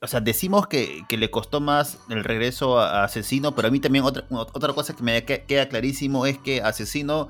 o 0.00 0.06
sea, 0.06 0.20
decimos 0.20 0.66
que, 0.66 1.04
le 1.10 1.30
costó 1.30 1.60
más 1.60 1.98
el 2.08 2.22
regreso 2.24 2.78
a, 2.78 3.04
Asesino, 3.04 3.54
pero 3.54 3.68
a 3.68 3.70
mí 3.70 3.80
también 3.80 4.04
otra, 4.04 4.24
otra 4.30 4.72
cosa 4.72 4.94
que 4.94 5.02
me 5.02 5.24
queda 5.24 5.68
clarísimo 5.68 6.26
es 6.26 6.38
que 6.38 6.62
Asesino 6.62 7.28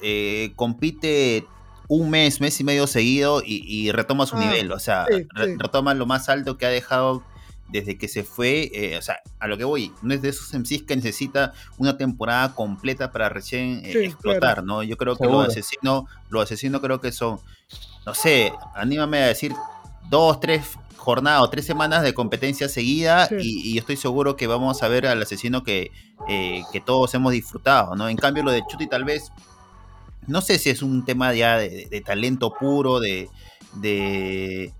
eh, 0.00 0.52
compite 0.56 1.46
un 1.88 2.10
mes, 2.10 2.40
mes 2.40 2.60
y 2.60 2.64
medio 2.64 2.86
seguido 2.86 3.42
y, 3.44 3.90
retoma 3.92 4.26
su 4.26 4.36
ah, 4.36 4.40
nivel, 4.40 4.72
o 4.72 4.78
sea, 4.78 5.06
retoma 5.34 5.94
lo 5.94 6.06
más 6.06 6.28
alto 6.28 6.58
que 6.58 6.66
ha 6.66 6.70
dejado 6.70 7.22
desde 7.68 7.98
que 7.98 8.08
se 8.08 8.24
fue, 8.24 8.70
eh, 8.72 8.96
o 8.98 9.02
sea, 9.02 9.20
a 9.38 9.46
lo 9.46 9.56
que 9.56 9.64
voy, 9.64 9.92
no 10.02 10.14
es 10.14 10.22
de 10.22 10.30
esos 10.30 10.52
MCs 10.54 10.82
que 10.82 10.96
necesita 10.96 11.52
una 11.76 11.96
temporada 11.96 12.54
completa 12.54 13.12
para 13.12 13.28
recién 13.28 13.82
eh, 13.84 14.04
explotar, 14.04 14.64
¿no? 14.64 14.82
Yo 14.82 14.96
creo 14.96 15.16
que 15.16 15.26
los 15.26 15.48
asesinos, 15.48 16.04
los 16.30 16.42
asesinos 16.42 16.80
creo 16.80 17.00
que 17.00 17.12
son, 17.12 17.40
no 18.06 18.14
sé, 18.14 18.52
anímame 18.74 19.18
a 19.18 19.26
decir 19.28 19.52
dos, 20.08 20.40
tres 20.40 20.78
jornadas 20.96 21.42
o 21.42 21.50
tres 21.50 21.64
semanas 21.64 22.02
de 22.02 22.12
competencia 22.12 22.68
seguida 22.68 23.28
y, 23.40 23.72
y, 23.72 23.78
estoy 23.78 23.96
seguro 23.96 24.36
que 24.36 24.46
vamos 24.46 24.82
a 24.82 24.88
ver 24.88 25.06
al 25.06 25.22
asesino 25.22 25.62
que, 25.62 25.90
eh, 26.28 26.62
que 26.72 26.80
todos 26.80 27.14
hemos 27.14 27.32
disfrutado, 27.32 27.96
¿no? 27.96 28.08
En 28.08 28.16
cambio 28.16 28.42
lo 28.42 28.50
de 28.50 28.62
Chuti 28.68 28.86
tal 28.86 29.04
vez 29.04 29.32
no 30.28 30.42
sé 30.42 30.58
si 30.58 30.70
es 30.70 30.82
un 30.82 31.04
tema 31.04 31.34
ya 31.34 31.58
de, 31.58 32.02
talento 32.04 32.52
puro, 32.52 33.00
de... 33.00 33.28
de 33.74 34.72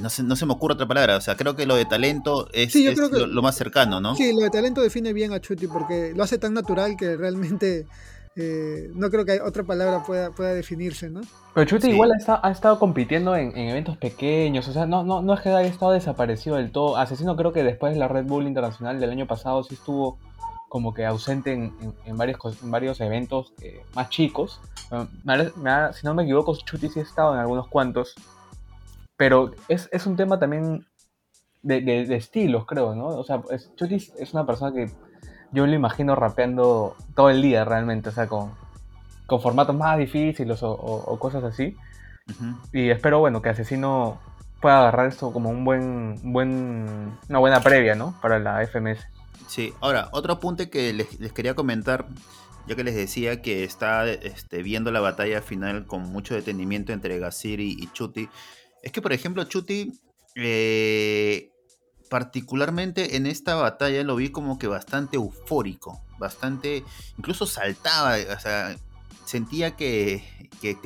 no, 0.00 0.10
se, 0.10 0.24
no 0.24 0.34
se 0.34 0.44
me 0.44 0.52
ocurre 0.52 0.74
otra 0.74 0.88
palabra, 0.88 1.16
o 1.16 1.20
sea, 1.20 1.36
creo 1.36 1.54
que 1.54 1.64
lo 1.64 1.76
de 1.76 1.84
talento 1.84 2.48
es, 2.52 2.74
lo, 2.74 3.42
más 3.42 3.54
cercano, 3.54 4.00
¿no? 4.00 4.16
Sí, 4.16 4.32
lo 4.32 4.40
de 4.40 4.50
talento 4.50 4.82
define 4.82 5.12
bien 5.12 5.32
a 5.32 5.40
Chuti 5.40 5.68
porque 5.68 6.12
lo 6.16 6.24
hace 6.24 6.36
tan 6.36 6.52
natural 6.52 6.96
que 6.96 7.16
realmente 7.16 7.86
eh, 8.40 8.90
no 8.94 9.10
creo 9.10 9.24
que 9.24 9.40
otra 9.40 9.64
palabra 9.64 10.04
pueda, 10.04 10.30
pueda 10.30 10.54
definirse, 10.54 11.10
¿no? 11.10 11.22
Pero 11.54 11.66
Chuti 11.66 11.90
igual 11.90 12.12
ha, 12.26 12.50
estado 12.50 12.78
compitiendo 12.78 13.34
en, 13.34 13.56
eventos 13.56 13.96
pequeños, 13.96 14.68
o 14.68 14.72
sea, 14.72 14.86
no, 14.86 15.02
no, 15.02 15.22
no 15.22 15.34
es 15.34 15.40
que 15.40 15.48
haya 15.48 15.68
estado 15.68 15.90
desaparecido 15.90 16.56
del 16.56 16.70
todo. 16.70 16.96
Asesino 16.96 17.36
creo 17.36 17.52
que 17.52 17.64
después 17.64 17.94
de 17.94 17.98
la 17.98 18.06
Red 18.06 18.26
Bull 18.26 18.46
Internacional 18.46 19.00
del 19.00 19.10
año 19.10 19.26
pasado 19.26 19.64
sí 19.64 19.74
estuvo 19.74 20.18
como 20.68 20.94
que 20.94 21.04
ausente 21.04 21.52
en, 21.52 22.16
varios, 22.16 22.38
varios 22.62 23.00
eventos 23.00 23.54
eh, 23.60 23.82
más 23.94 24.08
chicos. 24.10 24.60
si 24.88 26.06
no 26.06 26.14
me 26.14 26.22
equivoco, 26.22 26.56
Chuti 26.56 26.88
sí 26.88 27.00
ha 27.00 27.02
estado 27.02 27.34
en 27.34 27.40
algunos 27.40 27.66
cuantos. 27.66 28.14
Pero 29.16 29.50
es, 29.66 30.06
un 30.06 30.16
tema 30.16 30.38
también 30.38 30.86
de, 31.62 32.14
estilos, 32.14 32.66
creo, 32.66 32.94
¿no? 32.94 33.06
O 33.08 33.24
sea, 33.24 33.42
es, 33.50 33.74
Chuti 33.74 33.96
es 33.96 34.32
una 34.32 34.46
persona 34.46 34.72
que 34.72 34.92
yo 35.52 35.66
lo 35.66 35.74
imagino 35.74 36.14
rapeando 36.14 36.96
todo 37.14 37.30
el 37.30 37.42
día 37.42 37.64
realmente, 37.64 38.10
o 38.10 38.12
sea, 38.12 38.26
con, 38.26 38.52
con 39.26 39.40
formatos 39.40 39.76
más 39.76 39.98
difíciles 39.98 40.60
o, 40.62 41.18
cosas 41.18 41.44
así. 41.44 41.76
Y 42.72 42.90
espero, 42.90 43.20
bueno, 43.20 43.40
que 43.40 43.48
Asesino 43.48 44.18
pueda 44.60 44.80
agarrar 44.80 45.06
esto 45.06 45.32
como 45.32 45.50
un 45.50 45.64
buen, 45.64 46.32
buen, 46.32 47.12
una 47.28 47.38
buena 47.38 47.60
previa, 47.60 47.94
¿no? 47.94 48.18
Para 48.20 48.38
la 48.38 48.66
FMS. 48.66 49.06
Sí, 49.46 49.72
ahora, 49.80 50.08
otro 50.12 50.34
apunte 50.34 50.68
que 50.68 50.92
les, 50.92 51.32
quería 51.32 51.54
comentar, 51.54 52.06
ya 52.66 52.76
que 52.76 52.84
les 52.84 52.94
decía 52.94 53.40
que 53.40 53.64
está 53.64 54.06
este, 54.10 54.62
viendo 54.62 54.90
la 54.90 55.00
batalla 55.00 55.40
final 55.40 55.86
con 55.86 56.02
mucho 56.02 56.34
detenimiento 56.34 56.92
entre 56.92 57.18
Gasiri 57.18 57.76
y, 57.78 57.90
Chuti, 57.92 58.28
es 58.82 58.92
que, 58.92 59.00
por 59.00 59.12
ejemplo, 59.12 59.44
Chuti, 59.44 59.98
eh, 60.36 61.50
particularmente 62.08 63.16
en 63.16 63.26
esta 63.26 63.54
batalla, 63.54 64.02
lo 64.02 64.16
vi 64.16 64.30
como 64.30 64.58
que 64.58 64.66
bastante 64.66 65.16
eufórico, 65.16 66.00
bastante, 66.18 66.84
incluso 67.16 67.46
saltaba, 67.46 68.16
o 68.36 68.40
sea, 68.40 68.76
sentía 69.28 69.76
que, 69.76 70.24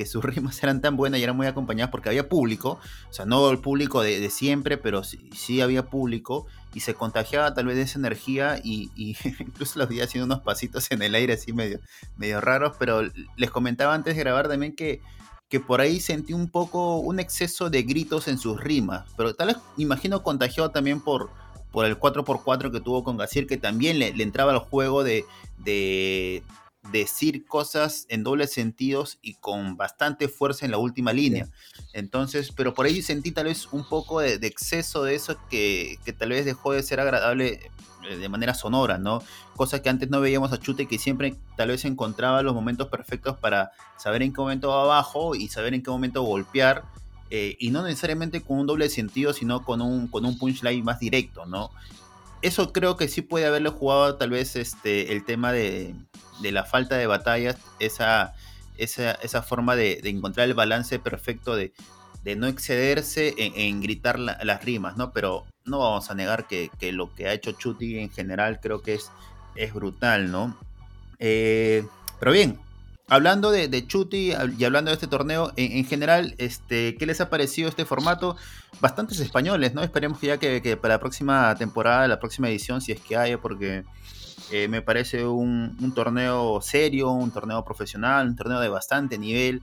sus 0.05 0.23
rimas 0.23 0.61
eran 0.61 0.81
tan 0.81 0.97
buenas 0.97 1.19
y 1.19 1.23
eran 1.23 1.35
muy 1.35 1.47
acompañadas 1.47 1.91
porque 1.91 2.09
había 2.09 2.29
público, 2.29 2.79
o 3.09 3.13
sea, 3.13 3.25
no 3.25 3.49
el 3.49 3.59
público 3.59 4.01
de, 4.03 4.29
siempre, 4.29 4.77
pero 4.77 5.03
sí, 5.03 5.61
había 5.61 5.87
público 5.87 6.45
y 6.73 6.81
se 6.81 6.93
contagiaba 6.93 7.53
tal 7.53 7.67
vez 7.67 7.77
de 7.77 7.83
esa 7.83 7.99
energía 7.99 8.59
y, 8.63 8.91
incluso 9.39 9.79
los 9.79 9.89
veía 9.89 10.03
haciendo 10.03 10.25
unos 10.25 10.43
pasitos 10.43 10.91
en 10.91 11.01
el 11.01 11.15
aire 11.15 11.33
así 11.33 11.53
medio, 11.53 11.79
medio 12.17 12.41
raros, 12.41 12.75
pero 12.77 13.01
les 13.37 13.49
comentaba 13.49 13.93
antes 13.93 14.15
de 14.15 14.19
grabar 14.19 14.47
también 14.47 14.75
que, 14.75 15.01
que 15.53 15.59
por 15.59 15.81
ahí 15.81 15.99
sentí 15.99 16.33
un 16.33 16.49
poco 16.49 16.97
un 16.97 17.19
exceso 17.19 17.69
de 17.69 17.83
gritos 17.83 18.27
en 18.27 18.39
sus 18.39 18.59
rimas, 18.59 19.05
pero 19.15 19.35
tal 19.35 19.49
vez 19.49 19.57
imagino 19.77 20.23
contagiado 20.23 20.71
también 20.71 20.99
por, 20.99 21.29
por 21.71 21.85
el 21.85 21.99
4x4 21.99 22.71
que 22.71 22.79
tuvo 22.79 23.03
con 23.03 23.17
Gacier, 23.17 23.45
que 23.45 23.57
también 23.57 23.99
le, 23.99 24.07
entraba 24.23 24.51
al 24.51 24.57
juego 24.57 25.03
de, 25.03 25.25
de, 25.59 26.41
decir 26.91 27.45
cosas 27.45 28.07
en 28.09 28.23
dobles 28.23 28.51
sentidos 28.51 29.19
y 29.21 29.35
con 29.35 29.77
bastante 29.77 30.27
fuerza 30.27 30.65
en 30.65 30.71
la 30.71 30.79
última 30.79 31.13
línea. 31.13 31.47
Entonces, 31.93 32.51
pero 32.51 32.73
por 32.73 32.87
ahí 32.87 33.03
sentí 33.03 33.29
tal 33.31 33.45
vez 33.45 33.67
un 33.71 33.87
poco 33.87 34.21
de, 34.21 34.33
exceso 34.47 35.03
de 35.03 35.13
eso 35.13 35.37
que, 35.51 35.99
que, 36.03 36.13
tal 36.13 36.29
vez 36.29 36.45
dejó 36.45 36.73
de 36.73 36.81
ser 36.81 36.99
agradable 36.99 37.69
de 38.03 38.29
manera 38.29 38.53
sonora, 38.53 38.97
¿no? 38.97 39.21
Cosa 39.55 39.81
que 39.81 39.89
antes 39.89 40.09
no 40.09 40.21
veíamos 40.21 40.51
a 40.51 40.59
Chute 40.59 40.87
que 40.87 40.97
siempre 40.97 41.35
tal 41.55 41.69
vez 41.69 41.85
encontraba 41.85 42.41
los 42.41 42.53
momentos 42.53 42.87
perfectos 42.87 43.37
para 43.37 43.71
saber 43.97 44.23
en 44.23 44.33
qué 44.33 44.41
momento 44.41 44.69
va 44.69 44.83
abajo 44.83 45.35
y 45.35 45.47
saber 45.47 45.73
en 45.73 45.83
qué 45.83 45.91
momento 45.91 46.21
golpear. 46.23 46.83
Eh, 47.29 47.55
y 47.59 47.71
no 47.71 47.83
necesariamente 47.83 48.41
con 48.41 48.59
un 48.59 48.67
doble 48.67 48.89
sentido, 48.89 49.33
sino 49.33 49.63
con 49.63 49.81
un, 49.81 50.07
con 50.07 50.25
un 50.25 50.37
punchline 50.37 50.83
más 50.83 50.99
directo, 50.99 51.45
¿no? 51.45 51.71
Eso 52.43 52.71
creo 52.73 52.97
que 52.97 53.07
sí 53.07 53.21
puede 53.21 53.47
haberle 53.47 53.69
jugado 53.69 54.15
tal 54.15 54.29
vez 54.29 54.55
este, 54.55 55.13
el 55.13 55.25
tema 55.25 55.51
de, 55.51 55.95
de 56.41 56.51
la 56.51 56.63
falta 56.63 56.95
de 56.95 57.07
batallas, 57.07 57.57
esa, 57.79 58.33
esa, 58.77 59.13
esa 59.13 59.41
forma 59.41 59.75
de, 59.75 59.99
de, 60.03 60.09
encontrar 60.09 60.47
el 60.47 60.53
balance 60.53 60.99
perfecto 60.99 61.55
de, 61.55 61.73
de 62.23 62.35
no 62.35 62.47
excederse 62.47 63.33
en, 63.37 63.81
gritar 63.81 64.19
las 64.19 64.63
rimas, 64.63 64.97
¿no? 64.97 65.11
Pero 65.11 65.45
no 65.65 65.79
vamos 65.79 66.09
a 66.09 66.15
negar 66.15 66.47
que, 66.47 66.69
lo 66.91 67.13
que 67.13 67.27
ha 67.27 67.33
hecho 67.33 67.51
Chuti 67.53 67.99
en 67.99 68.09
general 68.09 68.59
creo 68.61 68.81
que 68.81 68.95
es, 68.95 69.11
es 69.55 69.73
brutal, 69.73 70.31
¿no? 70.31 70.57
Eh, 71.19 71.85
pero 72.19 72.31
bien, 72.31 72.59
hablando 73.07 73.51
de, 73.51 73.87
Chuti 73.87 74.33
y 74.57 74.63
hablando 74.63 74.91
de 74.91 74.95
este 74.95 75.07
torneo, 75.07 75.53
en, 75.55 75.85
general, 75.85 76.35
este, 76.37 76.95
¿qué 76.97 77.05
les 77.05 77.21
ha 77.21 77.29
parecido 77.29 77.69
este 77.69 77.85
formato? 77.85 78.35
Bastantes 78.81 79.19
españoles, 79.19 79.73
¿no? 79.73 79.83
Esperemos 79.83 80.19
que 80.19 80.27
ya 80.27 80.37
que, 80.37 80.77
para 80.77 80.95
la 80.95 80.99
próxima 80.99 81.55
temporada, 81.55 82.07
la 82.07 82.19
próxima 82.19 82.49
edición, 82.49 82.81
si 82.81 82.91
es 82.91 82.99
que 82.99 83.15
haya, 83.15 83.37
porque 83.37 83.83
eh, 84.51 84.67
me 84.67 84.81
parece 84.81 85.25
un, 85.25 85.77
un 85.81 85.93
torneo 85.93 86.59
serio, 86.61 87.11
un 87.11 87.31
torneo 87.31 87.63
profesional, 87.63 88.27
un 88.27 88.35
torneo 88.35 88.59
de 88.59 88.69
bastante 88.69 89.17
nivel 89.17 89.61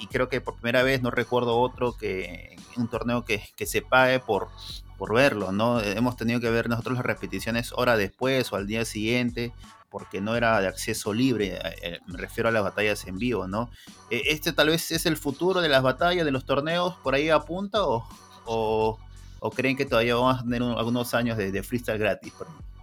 y 0.00 0.06
creo 0.06 0.28
que 0.28 0.40
por 0.40 0.54
primera 0.54 0.82
vez 0.82 1.02
no 1.02 1.10
recuerdo 1.10 1.58
otro 1.58 1.96
que 1.96 2.56
un 2.76 2.88
torneo 2.88 3.24
que, 3.24 3.42
que 3.56 3.66
se 3.66 3.82
pague 3.82 4.20
por, 4.20 4.48
por 4.96 5.14
verlo, 5.14 5.52
¿no? 5.52 5.80
Hemos 5.80 6.16
tenido 6.16 6.40
que 6.40 6.50
ver 6.50 6.68
nosotros 6.68 6.96
las 6.96 7.06
repeticiones 7.06 7.72
hora 7.74 7.96
después 7.96 8.52
o 8.52 8.56
al 8.56 8.66
día 8.66 8.84
siguiente 8.84 9.52
porque 9.90 10.20
no 10.20 10.36
era 10.36 10.60
de 10.60 10.68
acceso 10.68 11.14
libre, 11.14 11.54
eh, 11.54 11.60
eh, 11.82 11.98
me 12.06 12.18
refiero 12.18 12.48
a 12.48 12.52
las 12.52 12.62
batallas 12.62 13.06
en 13.06 13.18
vivo, 13.18 13.46
¿no? 13.46 13.70
Eh, 14.10 14.24
¿Este 14.26 14.52
tal 14.52 14.68
vez 14.68 14.90
es 14.90 15.06
el 15.06 15.16
futuro 15.16 15.60
de 15.60 15.68
las 15.68 15.82
batallas, 15.82 16.24
de 16.24 16.30
los 16.32 16.44
torneos, 16.44 16.96
por 17.02 17.14
ahí 17.14 17.30
apunta 17.30 17.78
o, 17.82 18.04
o, 18.44 18.98
creen 19.54 19.76
que 19.76 19.86
todavía 19.86 20.16
vamos 20.16 20.40
a 20.40 20.42
tener 20.42 20.60
algunos 20.60 21.14
años 21.14 21.38
de, 21.38 21.62
freestyle 21.62 21.98
gratis? 21.98 22.34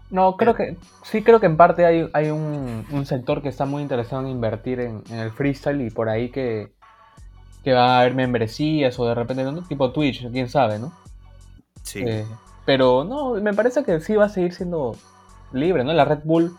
No, 0.10 0.38
creo 0.38 0.56
que 0.56 0.78
sí 1.04 1.22
creo 1.22 1.40
que 1.40 1.46
en 1.46 1.58
parte 1.58 1.86
hay, 1.86 2.10
hay 2.14 2.30
un, 2.30 2.86
un, 2.90 3.06
sector 3.06 3.42
que 3.42 3.50
está 3.50 3.66
muy 3.66 3.82
interesado 3.82 4.22
en 4.22 4.30
invertir 4.30 4.80
en, 4.80 5.04
el 5.12 5.32
freestyle 5.32 5.82
y 5.82 5.90
por 5.90 6.08
ahí 6.08 6.30
que, 6.32 6.72
que 7.64 7.74
va 7.74 7.98
a 7.98 8.00
haber 8.00 8.16
membresías 8.16 8.98
o 8.98 9.06
de 9.06 9.14
repente, 9.14 9.46
tipo 9.68 9.92
Twitch, 9.92 10.32
quién 10.32 10.50
sabe, 10.50 10.80
¿no? 10.80 10.94
Sí. 11.84 12.04
Eh, 12.06 12.26
pero 12.66 13.04
no, 13.04 13.36
me 13.36 13.54
parece 13.54 13.84
que 13.84 14.00
sí 14.00 14.16
va 14.16 14.26
a 14.26 14.30
seguir 14.30 14.54
siendo 14.54 14.96
libre, 15.52 15.84
¿no? 15.84 15.94
La 15.94 16.06
Red 16.06 16.22
Bull, 16.24 16.56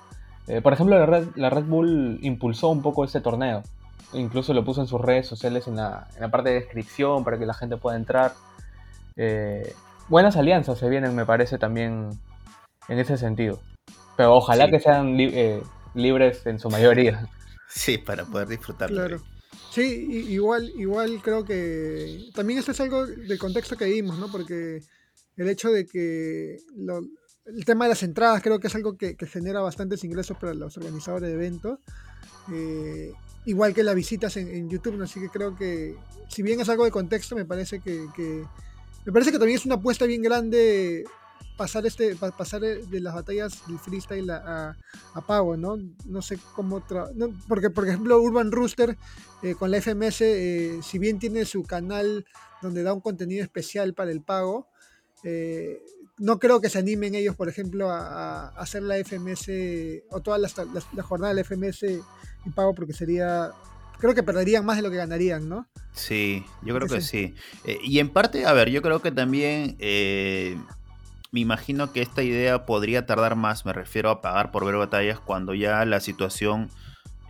eh, 0.47 0.61
por 0.61 0.73
ejemplo, 0.73 0.99
la 0.99 1.07
Red, 1.07 1.29
la 1.35 1.51
Red 1.51 1.65
Bull 1.65 2.19
impulsó 2.23 2.69
un 2.69 2.83
poco 2.83 3.05
este 3.05 3.21
torneo. 3.21 3.63
Incluso 4.13 4.55
lo 4.55 4.65
puso 4.65 4.81
en 4.81 4.87
sus 4.87 5.01
redes 5.01 5.27
sociales 5.27 5.67
en 5.67 5.77
la, 5.77 6.07
en 6.15 6.21
la 6.21 6.31
parte 6.31 6.51
de 6.51 6.57
descripción 6.57 7.25
para 7.25 7.39
que 7.39 7.47
la 7.47 7.55
gente 7.55 7.77
pueda 7.77 7.97
entrar. 7.97 8.35
Eh, 9.17 9.75
buenas 10.09 10.37
alianzas 10.37 10.79
se 10.79 10.89
vienen, 10.89 11.17
me 11.17 11.27
parece, 11.27 11.59
también 11.59 12.11
en 12.89 12.99
ese 12.99 13.17
sentido. 13.17 13.61
Pero 14.17 14.37
ojalá 14.37 14.69
que 14.69 14.79
sean 14.79 15.17
libres 15.95 16.47
en 16.47 16.59
su 16.59 16.71
mayoría. 16.71 17.29
Sí, 17.67 17.99
para 17.99 18.25
poder 18.25 18.47
disfrutarlo. 18.47 18.95
Claro. 18.95 19.21
Sí, 19.73 20.25
igual, 20.29 20.71
igual 20.77 21.21
creo 21.21 21.45
que 21.45 22.31
también 22.33 22.61
esto 22.61 22.71
es 22.71 22.81
algo 22.81 23.05
del 23.05 23.37
contexto 23.37 23.77
que 23.77 23.87
vimos, 23.87 24.17
¿no? 24.17 24.31
Porque 24.31 24.83
el 25.37 25.49
hecho 25.49 25.71
de 25.71 25.87
que 25.87 26.59
el 27.47 27.65
tema 27.65 27.85
de 27.85 27.91
las 27.91 28.03
entradas 28.03 28.43
creo 28.43 28.59
que 28.61 28.69
es 28.69 28.75
algo 28.75 28.97
que, 28.97 29.17
genera 29.27 29.61
bastantes 29.61 30.05
ingresos 30.05 30.37
para 30.39 30.55
los 30.55 30.77
organizadores 30.77 31.29
de 31.29 31.35
eventos. 31.35 31.79
Eh, 32.53 33.13
igual 33.47 33.75
que 33.75 33.83
las 33.83 33.95
visitas 33.95 34.37
en, 34.37 34.69
YouTube, 34.69 35.03
así 35.03 35.21
que 35.21 35.29
creo 35.29 35.57
que 35.57 35.97
si 36.29 36.43
bien 36.43 36.61
es 36.61 36.69
algo 36.69 36.85
de 36.85 36.91
contexto, 36.91 37.37
me 37.37 37.45
parece 37.45 37.81
que, 37.81 38.07
que, 38.15 38.45
me 39.05 39.13
parece 39.13 39.33
que 39.33 39.39
también 39.39 39.59
es 39.59 39.67
una 39.67 39.77
apuesta 39.77 40.07
bien 40.07 40.23
grande 40.23 41.05
pasar 41.57 41.87
este 41.87 42.17
pasar 42.17 42.63
de 42.63 43.01
las 43.01 43.15
batallas 43.15 43.63
del 43.69 43.79
freestyle 43.79 44.31
a, 44.31 44.77
a, 45.15 45.21
pago, 45.21 45.57
¿no? 45.57 45.79
No 46.05 46.23
sé 46.23 46.39
cómo 46.55 46.83
porque 47.49 47.71
por 47.71 47.87
ejemplo 47.87 48.21
Urban 48.21 48.51
Rooster 48.51 48.97
eh, 49.43 49.55
con 49.55 49.71
la 49.71 49.81
FMS 49.81 50.21
eh, 50.23 50.81
si 50.83 50.99
bien 50.99 51.19
tiene 51.19 51.45
su 51.45 51.63
canal 51.63 52.27
donde 52.61 52.83
da 52.83 52.93
un 52.93 53.01
contenido 53.01 53.45
especial 53.45 53.95
para 53.95 54.11
el 54.11 54.21
pago 54.21 54.67
eh, 55.25 55.83
no 56.19 56.39
creo 56.39 56.61
que 56.61 56.71
se 56.71 56.79
animen 56.79 57.15
ellos, 57.15 57.35
por 57.35 57.49
ejemplo, 57.49 57.91
a, 57.91 58.49
hacer 58.51 58.83
la 58.83 58.97
FMS 58.97 59.51
o 60.11 60.21
toda 60.21 60.39
la, 60.39 60.49
jornada 61.03 61.35
de 61.35 61.43
la 61.43 61.45
FMS 61.45 61.83
en 61.83 62.53
pago 62.55 62.75
porque 62.75 62.93
sería 62.93 63.51
creo 63.99 64.15
que 64.15 64.23
perderían 64.23 64.65
más 64.65 64.77
de 64.77 64.83
lo 64.83 64.91
que 64.91 64.97
ganarían, 64.97 65.49
¿no? 65.49 65.67
Sí, 65.93 66.45
yo 66.63 66.75
creo 66.75 66.89
que 66.89 67.01
sí. 67.01 67.35
y 67.83 67.99
en 67.99 68.11
parte, 68.11 68.45
a 68.45 68.53
ver, 68.53 68.69
yo 68.71 68.83
creo 68.83 69.01
que 69.01 69.11
también 69.11 69.77
me 71.35 71.41
imagino 71.41 71.93
que 71.93 72.01
esta 72.01 72.23
idea 72.23 72.65
podría 72.65 73.07
tardar 73.07 73.35
más, 73.35 73.67
me 73.67 73.73
refiero 73.73 74.09
a 74.09 74.21
pagar 74.21 74.53
por 74.53 74.65
ver 74.65 74.77
batallas 74.77 75.19
cuando 75.19 75.53
ya 75.53 75.85
la 75.85 75.99
situación 75.99 76.71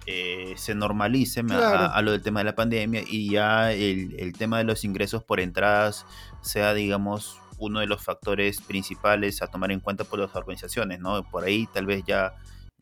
eh, 0.07 0.52
se 0.59 0.74
normalice 0.74 1.40
a, 1.50 2.02
lo 2.02 2.12
del 2.12 2.20
tema 2.20 2.40
de 2.40 2.44
la 2.44 2.54
pandemia 2.54 3.02
y 3.09 3.30
ya 3.30 3.72
el, 3.72 4.35
tema 4.37 4.59
de 4.59 4.64
los 4.64 4.85
ingresos 4.85 5.24
por 5.24 5.40
entradas 5.40 6.04
sea, 6.42 6.74
digamos, 6.74 7.38
uno 7.64 7.81
de 7.81 7.87
los 7.87 8.03
factores 8.03 8.61
principales 8.61 9.42
a 9.42 9.46
tomar 9.46 9.72
en 9.72 9.81
cuenta 9.81 10.05
por 10.05 10.18
las 10.18 10.35
organizaciones, 10.35 11.00
¿no? 11.00 11.29
Por 11.31 11.44
ahí 11.44 11.68
tal 11.72 11.87
vez 11.87 12.05
ya, 12.07 12.35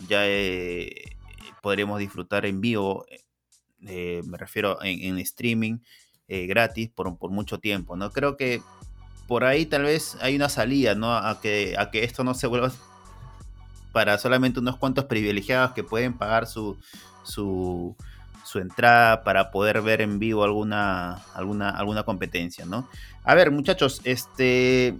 ya 0.09 0.27
eh, 0.27 1.17
podremos 1.63 1.99
disfrutar 1.99 2.47
en 2.47 2.61
vivo, 2.61 3.05
eh, 3.87 4.23
me 4.27 4.39
refiero 4.39 4.83
en, 4.83 5.19
streaming, 5.19 5.79
gratis 6.29 6.89
por, 6.89 7.19
por 7.19 7.31
mucho 7.31 7.59
tiempo, 7.59 7.95
¿no? 7.97 8.11
Creo 8.11 8.37
que 8.39 8.63
por 9.27 9.45
ahí 9.45 9.67
tal 9.67 9.83
vez 9.85 10.17
hay 10.21 10.37
una 10.37 10.49
salida, 10.49 10.95
¿no? 10.95 11.15
A 11.15 11.41
que, 11.41 11.75
a 11.79 11.91
que 11.91 12.05
esto 12.05 12.25
no 12.25 12.35
se 12.35 12.47
vuelva 12.47 12.73
para 13.93 14.19
solamente 14.19 14.61
unos 14.61 14.77
cuantos 14.77 15.05
privilegiados 15.05 15.73
que 15.73 15.85
pueden 15.85 16.15
pagar 16.15 16.47
su, 16.47 16.77
su, 17.23 17.97
su 18.53 18.59
entrada 18.59 19.25
para 19.25 19.51
poder 19.51 19.81
ver 19.81 20.03
en 20.03 20.19
vivo 20.19 20.45
alguna, 20.45 21.23
alguna, 21.35 21.71
alguna 21.71 22.03
competencia, 22.03 22.67
¿no? 22.67 22.87
A 23.25 23.35
ver, 23.35 23.51
muchachos, 23.51 24.03
este, 24.05 24.95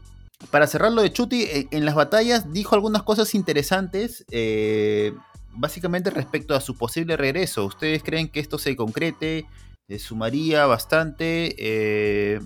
para 0.51 0.67
cerrar 0.67 0.93
lo 0.93 1.03
de 1.03 1.13
Chuti, 1.13 1.43
eh, 1.43 1.69
en 1.71 1.85
las 1.85 1.95
batallas 1.95 2.53
dijo 2.53 2.75
algunas 2.75 3.03
cosas 3.03 3.35
interesantes, 3.35 4.25
eh, 4.31 5.13
básicamente 5.51 6.11
respecto 6.11 6.55
a 6.55 6.61
su 6.61 6.79
posible 6.79 7.17
regreso. 7.17 7.67
¿Ustedes 7.67 8.03
creen 8.03 8.29
que 8.29 8.41
esto 8.41 8.59
se 8.59 8.75
concrete? 8.75 9.45
Eh, 9.89 9.99
¿Sumaría 9.99 10.65
bastante? 10.65 12.41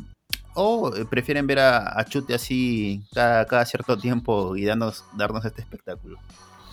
¿O 0.55 0.91
prefieren 1.09 1.47
ver 1.47 1.61
a, 1.61 2.05
Chute 2.07 2.35
así 2.35 3.03
cada, 3.15 3.65
cierto 3.67 3.97
tiempo 3.97 4.57
y 4.57 4.65
darnos, 4.65 5.05
darnos 5.17 5.45
este 5.45 5.61
espectáculo? 5.61 6.19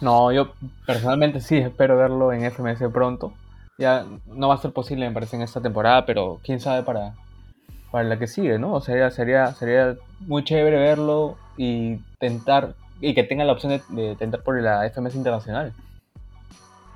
No, 0.02 0.32
yo 0.32 0.54
personalmente 0.86 1.39
sí 1.39 1.58
espero 1.58 1.98
verlo 1.98 2.34
en 2.34 2.50
FMS 2.50 2.91
pronto. 2.91 3.34
Ya 3.77 4.05
no 4.27 4.47
va 4.47 4.55
a 4.55 4.59
ser 4.59 4.71
posible, 4.71 5.07
me 5.07 5.13
parece, 5.13 5.36
en 5.36 5.41
esta 5.41 5.62
temporada, 5.62 6.05
pero 6.05 6.39
quién 6.43 6.59
sabe 6.59 6.83
para, 6.83 7.15
para 7.91 8.03
la 8.07 8.19
que 8.19 8.27
sigue, 8.27 8.59
¿no? 8.59 8.73
O 8.73 8.81
sea, 8.81 9.09
sería, 9.12 9.53
sería 9.53 9.95
muy 10.21 10.43
chévere 10.43 10.77
verlo 10.77 11.38
y 11.57 11.97
tentar, 12.19 12.75
y 13.01 13.13
que 13.13 13.23
tenga 13.23 13.45
la 13.45 13.53
opción 13.53 13.81
de, 13.89 14.15
tentar 14.15 14.43
por 14.43 14.62
la 14.62 14.89
FMS 14.89 15.15
internacional. 15.15 15.73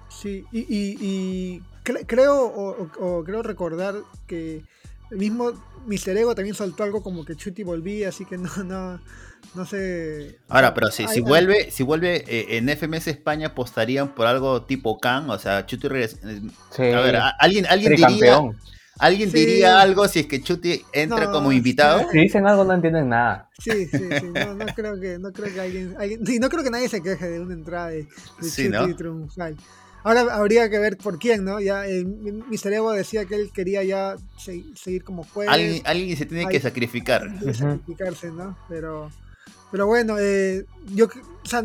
Sí, 0.10 0.46
y, 0.52 1.62
creo, 1.84 2.46
o, 2.46 3.24
creo 3.24 3.44
recordar 3.44 3.96
que 4.26 4.64
el 5.12 5.18
mismo 5.18 5.54
Mister 5.86 6.16
Ego 6.18 6.36
también 6.36 6.56
soltó 6.56 6.84
algo 6.84 7.02
como 7.02 7.24
que 7.24 7.36
Chuti 7.36 7.64
volvía, 7.64 8.10
así 8.10 8.26
que 8.26 8.38
no, 8.38 8.50
no, 8.64 9.00
no 9.56 9.66
sé. 9.66 10.40
Ahora, 10.50 10.74
pero 10.74 10.92
si, 10.92 11.08
si 11.08 11.22
vuelve, 11.22 11.72
si 11.72 11.84
vuelve 11.84 12.24
eh, 12.28 12.58
en 12.58 12.70
FMS 12.70 13.08
España 13.08 13.48
apostarían 13.48 14.14
por 14.14 14.28
algo 14.28 14.64
tipo 14.64 15.00
Khan, 15.00 15.30
o 15.30 15.40
sea, 15.40 15.66
Chuti 15.66 15.88
regresa. 15.88 16.18
Eh, 16.78 16.94
a 16.94 17.02
ver, 17.02 17.18
alguien, 17.40 17.66
alguien 17.68 17.96
diría. 17.96 18.40
¿Alguien 19.00 19.32
diría 19.32 19.80
algo 19.80 20.08
si 20.08 20.22
es 20.22 20.26
que 20.26 20.42
Chuti 20.42 20.82
entra 20.92 21.30
como 21.30 21.52
invitado? 21.52 22.10
Si 22.12 22.18
dicen 22.18 22.48
algo 22.48 22.64
no 22.64 22.74
entienden 22.74 23.10
nada. 23.10 23.48
Sí, 23.60 23.86
sí, 23.86 24.10
sí. 24.20 24.26
No, 24.34 24.56
no 24.56 24.66
creo 24.76 25.00
que, 25.00 25.20
no 25.20 25.32
creo 25.32 25.54
que 25.54 25.62
alguien, 25.62 25.96
alguien, 26.00 26.26
sí, 26.26 26.40
no 26.40 26.50
creo 26.50 26.64
que 26.64 26.72
nadie 26.72 26.90
se 26.90 27.04
queje 27.04 27.30
de 27.30 27.40
una 27.40 27.54
entrada 27.54 27.90
de, 27.90 28.08
Chuti 28.42 28.94
triunfal. 28.96 29.56
Ahora 30.08 30.36
habría 30.36 30.70
que 30.70 30.80
ver 30.80 30.98
por 30.98 31.20
quién, 31.20 31.44
¿no? 31.44 31.60
Ya 31.60 31.86
eh, 31.86 32.06
Mr. 32.06 32.72
Evo 32.74 32.92
decía 32.92 33.26
que 33.26 33.36
él 33.36 33.52
quería 33.54 33.84
ya 33.84 34.16
seguir 34.38 35.04
como 35.04 35.24
juez. 35.26 35.50
Alguien, 35.50 36.18
se 36.18 36.26
tiene 36.26 36.48
que 36.48 36.62
sacrificar. 36.62 37.30
sacrificarse, 37.54 38.32
¿no? 38.32 38.58
Pero, 38.70 39.12
pero 39.70 39.86
bueno, 39.86 40.18
eh, 40.18 40.66
yo, 40.94 41.08
o 41.08 41.48
sea, 41.48 41.62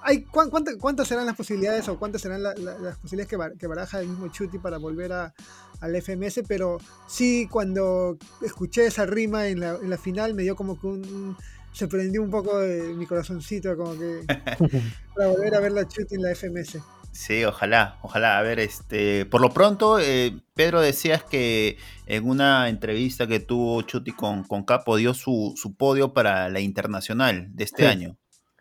hay, 0.00 0.22
¿cuántas, 0.22 0.76
¿cuántas, 0.76 1.06
serán 1.06 1.26
las 1.26 1.36
posibilidades 1.36 1.86
o 1.88 1.98
cuántas 1.98 2.22
serán 2.22 2.42
las 2.42 2.98
posibilidades 2.98 3.58
que, 3.58 3.66
baraja 3.66 4.00
el 4.00 4.08
mismo 4.08 4.28
Chuti 4.28 4.58
para 4.58 4.78
volver 4.78 5.12
a, 5.12 5.34
al 5.80 5.94
FMS? 5.94 6.40
Pero 6.48 6.78
sí, 7.06 7.48
cuando 7.50 8.16
escuché 8.40 8.86
esa 8.86 9.04
rima 9.04 9.48
en 9.48 9.60
la, 9.60 9.76
en 9.76 9.90
la 9.90 9.98
final 9.98 10.32
me 10.32 10.42
dio 10.42 10.56
como 10.56 10.80
que 10.80 10.86
un 10.86 11.36
se 11.72 11.88
prendió 11.88 12.22
un 12.22 12.30
poco 12.30 12.58
de 12.58 12.94
mi 12.94 13.06
corazoncito, 13.06 13.76
como 13.76 13.98
que 13.98 14.22
para 15.14 15.28
volver 15.28 15.54
a 15.54 15.60
ver 15.60 15.72
la 15.72 15.86
Chuti 15.86 16.14
en 16.14 16.22
la 16.22 16.34
FMS. 16.34 16.78
Sí, 17.12 17.44
ojalá, 17.44 17.98
ojalá. 18.00 18.38
A 18.38 18.42
ver, 18.42 18.58
este, 18.58 19.26
por 19.26 19.42
lo 19.42 19.50
pronto, 19.50 20.00
eh, 20.00 20.40
Pedro 20.54 20.80
decías 20.80 21.22
que 21.22 21.76
en 22.06 22.26
una 22.26 22.68
entrevista 22.70 23.26
que 23.26 23.38
tuvo 23.38 23.82
Chuti 23.82 24.12
con, 24.12 24.44
con 24.44 24.64
Capo 24.64 24.96
dio 24.96 25.12
su, 25.12 25.54
podio 25.78 26.14
para 26.14 26.48
la 26.48 26.60
internacional 26.60 27.48
de 27.54 27.64
este 27.64 27.86
año. 27.86 28.16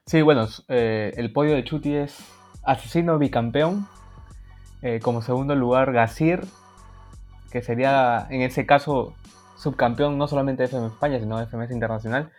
Sí, 0.06 0.22
bueno, 0.22 0.48
eh, 0.68 1.14
el 1.16 1.32
podio 1.32 1.56
de 1.56 1.64
Chuti 1.64 1.96
es 1.96 2.18
Asesino 2.64 3.18
Bicampeón, 3.18 3.88
eh, 4.82 5.00
como 5.02 5.22
segundo 5.22 5.56
lugar 5.56 5.94
Gasir, 5.94 6.42
que 7.52 7.62
sería 7.62 8.28
en 8.30 8.42
ese 8.42 8.66
caso 8.66 9.16
subcampeón 9.56 10.18
no 10.18 10.28
solamente 10.28 10.64
de 10.64 10.68
FM 10.68 10.88
España, 10.88 11.20
sino 11.20 11.38
de 11.40 11.46
FMS 11.46 11.72
Internacional. 11.72 12.32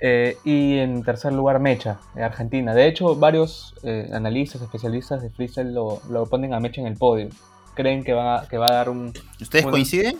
Eh, 0.00 0.36
y 0.44 0.78
en 0.78 1.02
tercer 1.02 1.32
lugar, 1.32 1.60
Mecha, 1.60 1.98
de 2.14 2.22
Argentina. 2.22 2.74
De 2.74 2.86
hecho, 2.86 3.16
varios 3.16 3.74
eh, 3.82 4.10
analistas, 4.12 4.62
especialistas 4.62 5.22
de 5.22 5.30
freestyle 5.30 5.72
lo, 5.72 6.26
ponen 6.30 6.54
a 6.54 6.60
Mecha 6.60 6.80
en 6.80 6.86
el 6.86 6.96
podio. 6.96 7.28
Creen 7.74 8.04
que 8.04 8.12
va, 8.12 8.46
que 8.48 8.58
va 8.58 8.68
a 8.68 8.72
dar 8.72 8.88
un. 8.88 9.12
¿Ustedes 9.40 9.66
coinciden? 9.66 10.16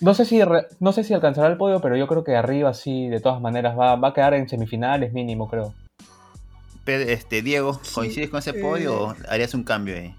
No 0.00 0.14
sé, 0.14 0.24
si, 0.24 0.40
no 0.78 0.92
sé 0.92 1.02
si 1.02 1.12
alcanzará 1.12 1.48
el 1.48 1.56
podio, 1.56 1.80
pero 1.80 1.96
yo 1.96 2.06
creo 2.06 2.22
que 2.22 2.36
arriba 2.36 2.72
sí, 2.72 3.08
de 3.08 3.20
todas 3.20 3.40
maneras, 3.40 3.76
va, 3.76 3.96
va 3.96 4.08
a 4.08 4.14
quedar 4.14 4.34
en 4.34 4.48
semifinales 4.48 5.12
mínimo, 5.12 5.48
creo. 5.48 5.74
Este, 6.86 7.42
Diego, 7.42 7.80
¿coincides 7.94 8.30
con 8.30 8.38
ese 8.38 8.54
podio 8.54 8.98
o 8.98 9.12
eh, 9.12 9.16
harías 9.28 9.52
un 9.54 9.62
cambio 9.62 9.96
ahí? 9.96 10.14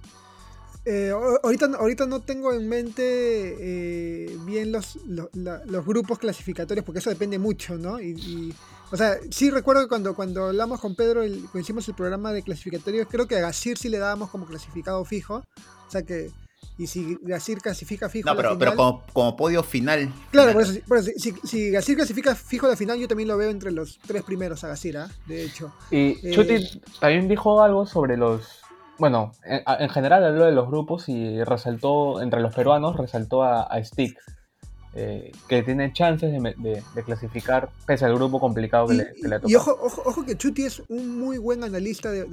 Eh, 0.85 1.11
ahorita, 1.43 1.67
ahorita 1.77 2.05
no 2.05 2.21
tengo 2.21 2.53
en 2.53 2.67
mente 2.67 3.03
eh, 3.03 4.37
bien 4.45 4.71
los, 4.71 4.97
los, 5.05 5.85
grupos 5.85 6.19
clasificatorios, 6.19 6.85
porque 6.85 6.99
eso 6.99 7.09
depende 7.09 7.37
mucho, 7.37 7.77
¿no? 7.77 7.99
Y, 7.99 8.53
o 8.91 8.97
sea, 8.97 9.17
sí 9.29 9.51
recuerdo 9.51 9.83
que 9.83 9.89
cuando, 9.89 10.15
cuando 10.15 10.45
hablamos 10.45 10.79
con 10.79 10.95
Pedro, 10.95 11.21
el, 11.21 11.41
cuando 11.41 11.59
hicimos 11.59 11.87
el 11.89 11.95
programa 11.95 12.31
de 12.31 12.43
clasificatorios, 12.43 13.07
creo 13.09 13.27
que 13.27 13.35
a 13.35 13.41
Gasir 13.41 13.77
sí 13.77 13.89
le 13.89 13.97
dábamos 13.97 14.29
como 14.29 14.45
clasificado 14.45 15.03
fijo. 15.05 15.43
O 15.87 15.91
sea 15.91 16.01
que, 16.03 16.31
y 16.77 16.87
si 16.87 17.17
Gasir 17.21 17.59
clasifica 17.59 18.07
fijo. 18.07 18.29
No, 18.29 18.35
pero, 18.35 18.57
pero 18.57 18.75
como, 19.13 19.35
podio 19.35 19.61
final. 19.63 20.11
Claro, 20.31 20.53
por 20.53 20.97
eso, 20.97 21.11
si, 21.17 21.33
si, 21.43 21.71
Gasir 21.71 21.97
clasifica 21.97 22.35
fijo 22.35 22.67
la 22.67 22.77
final, 22.77 22.97
yo 22.97 23.07
también 23.07 23.27
lo 23.27 23.37
veo 23.37 23.49
entre 23.49 23.71
los 23.71 23.99
tres 24.07 24.23
primeros 24.23 24.63
a 24.63 24.69
Gasir, 24.69 24.97
¿ah? 24.97 25.09
de 25.27 25.43
hecho. 25.43 25.73
Y 25.91 26.25
eh, 26.25 26.31
Chuti 26.31 26.81
también 27.01 27.27
dijo 27.27 27.61
algo 27.61 27.85
sobre 27.85 28.15
los 28.15 28.61
bueno, 28.99 29.31
en, 29.43 29.89
general 29.89 30.25
habló 30.25 30.45
de 30.45 30.51
los 30.51 30.67
grupos 30.67 31.09
y 31.09 31.43
resaltó, 31.43 32.21
entre 32.21 32.41
los 32.41 32.53
peruanos, 32.53 32.97
resaltó 32.97 33.43
a, 33.43 33.83
Stick, 33.83 34.19
eh, 34.93 35.31
que 35.47 35.63
tiene 35.63 35.93
chances 35.93 36.31
de, 36.31 37.03
clasificar 37.05 37.69
pese 37.85 38.05
al 38.05 38.15
grupo 38.15 38.39
complicado 38.39 38.87
que, 38.87 38.95
le, 38.95 39.03
ha 39.03 39.39
tocado. 39.39 39.47
Y 39.47 39.55
ojo, 39.55 39.77
ojo, 39.81 40.25
que 40.25 40.35
Chuti 40.35 40.63
es 40.63 40.81
un 40.89 41.19
muy 41.19 41.37
buen 41.37 41.63
analista 41.63 42.11
de, 42.11 42.25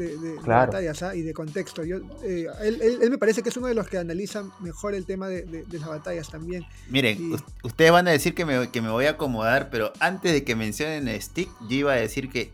batallas 0.45 1.03
¿ah? 1.03 1.15
y 1.15 1.23
de 1.23 1.33
contexto. 1.33 1.85
Yo, 1.85 1.99
eh, 2.25 2.47
él, 2.63 3.11
me 3.11 3.19
parece 3.19 3.43
que 3.43 3.51
es 3.51 3.57
uno 3.57 3.69
de 3.69 3.75
los 3.75 3.87
que 3.89 3.99
analiza 3.99 4.45
mejor 4.61 4.95
el 4.95 5.07
tema 5.07 5.29
de, 5.29 5.65
las 5.71 5.87
batallas 5.87 6.31
también. 6.31 6.65
Miren, 6.89 7.37
ustedes 7.63 7.93
van 7.93 8.09
a 8.09 8.11
decir 8.11 8.35
que 8.35 8.45
me, 8.45 8.71
que 8.71 8.83
me 8.83 8.91
voy 8.91 9.05
a 9.05 9.11
acomodar, 9.11 9.71
pero 9.71 9.93
antes 10.01 10.33
de 10.33 10.43
que 10.43 10.57
mencionen 10.57 11.09
a 11.09 11.21
Stick, 11.21 11.51
yo 11.69 11.77
iba 11.77 11.93
a 11.93 11.97
decir 11.97 12.29
que 12.31 12.51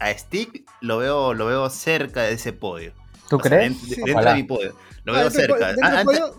a 0.00 0.12
Stick 0.16 0.64
lo 0.80 0.98
veo, 0.98 1.34
lo 1.34 1.46
veo 1.46 1.70
cerca 1.70 2.22
de 2.22 2.32
ese 2.32 2.52
podio. 2.52 2.92
¿Tú 3.28 3.38
crees? 3.38 3.88
dentro, 3.88 4.24
de 4.24 4.34
mi 4.34 4.42
podio. 4.42 4.74
Lo 5.04 5.12
veo 5.12 5.30
cerca. 5.30 5.74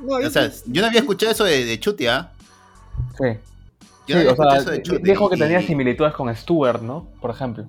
o 0.06 0.30
sea, 0.30 0.52
yo 0.66 0.82
no 0.82 0.88
había 0.88 1.00
escuchado 1.00 1.32
eso 1.32 1.46
de, 1.46 1.66
de 1.66 1.80
Chuti, 1.80 2.08
¿ah? 2.08 2.32
Sí. 3.18 3.38
Yo 4.08 4.16
no 4.16 4.20
había 4.20 4.32
escuchado 4.32 4.62
eso 4.62 4.72
de 4.72 4.82
Chuti. 4.82 5.04
Dijo 5.04 5.30
que 5.30 5.38
tenía 5.38 5.62
similitudes 5.62 6.14
con 6.14 6.36
Stuart, 6.36 6.82
¿no? 6.82 7.08
Por 7.22 7.32
ejemplo. 7.32 7.66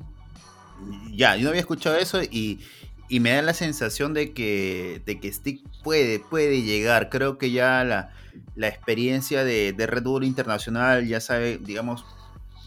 Ya, 1.13 1.37
yo 1.37 1.45
no 1.45 1.51
había 1.51 1.61
escuchado 1.61 1.97
eso 1.97 2.23
y, 2.23 2.61
y 3.09 3.21
me 3.21 3.31
da 3.31 3.43
la 3.43 3.55
sensación 3.55 4.15
de 4.15 4.33
que, 4.33 5.03
de 5.07 5.21
que 5.21 5.33
Stick 5.33 5.63
puede, 5.85 6.19
puede 6.19 6.63
llegar. 6.63 7.11
Creo 7.11 7.39
que 7.39 7.51
ya 7.53 7.85
la, 7.85 8.11
la 8.57 8.69
experiencia 8.69 9.45
de, 9.45 9.73
de 9.73 9.87
Red 9.87 10.03
Bull 10.03 10.25
Internacional 10.25 11.07
ya 11.07 11.21
sabe, 11.21 11.59
digamos, 11.59 12.05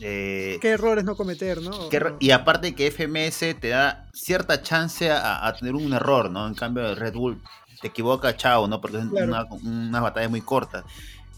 eh, 0.02 0.58
¿Qué 0.62 0.72
errores 0.72 1.06
no 1.06 1.16
cometer, 1.16 1.62
no? 1.62 1.90
y 2.20 2.32
aparte 2.32 2.76
que 2.76 2.92
FMS 2.92 3.60
te 3.60 3.70
da 3.70 4.08
cierta 4.14 4.62
chance 4.62 5.10
a, 5.10 5.54
tener 5.58 5.76
un 5.76 5.94
error, 5.94 6.30
¿no? 6.30 6.48
En 6.48 6.54
cambio 6.54 6.94
Red 6.96 7.14
Bull 7.14 7.42
te 7.82 7.88
equivoca, 7.88 8.36
chao, 8.36 8.68
¿no? 8.68 8.82
Porque 8.82 8.98
es 8.98 9.06
una, 9.06 9.46
una, 9.46 10.02
batalla 10.02 10.28
muy 10.28 10.42
corta. 10.42 10.84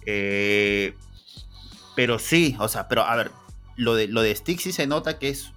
Eh, 0.06 0.96
pero 1.96 2.18
sí, 2.18 2.56
o 2.60 2.68
sea, 2.68 2.88
pero 2.88 3.04
a 3.04 3.16
ver, 3.16 3.32
lo 3.76 3.94
de, 3.94 4.08
lo 4.08 4.22
de 4.22 4.36
Stick 4.36 4.60
sí 4.60 4.72
se 4.72 4.88
nota 4.88 5.20
que 5.20 5.30
es 5.30 5.52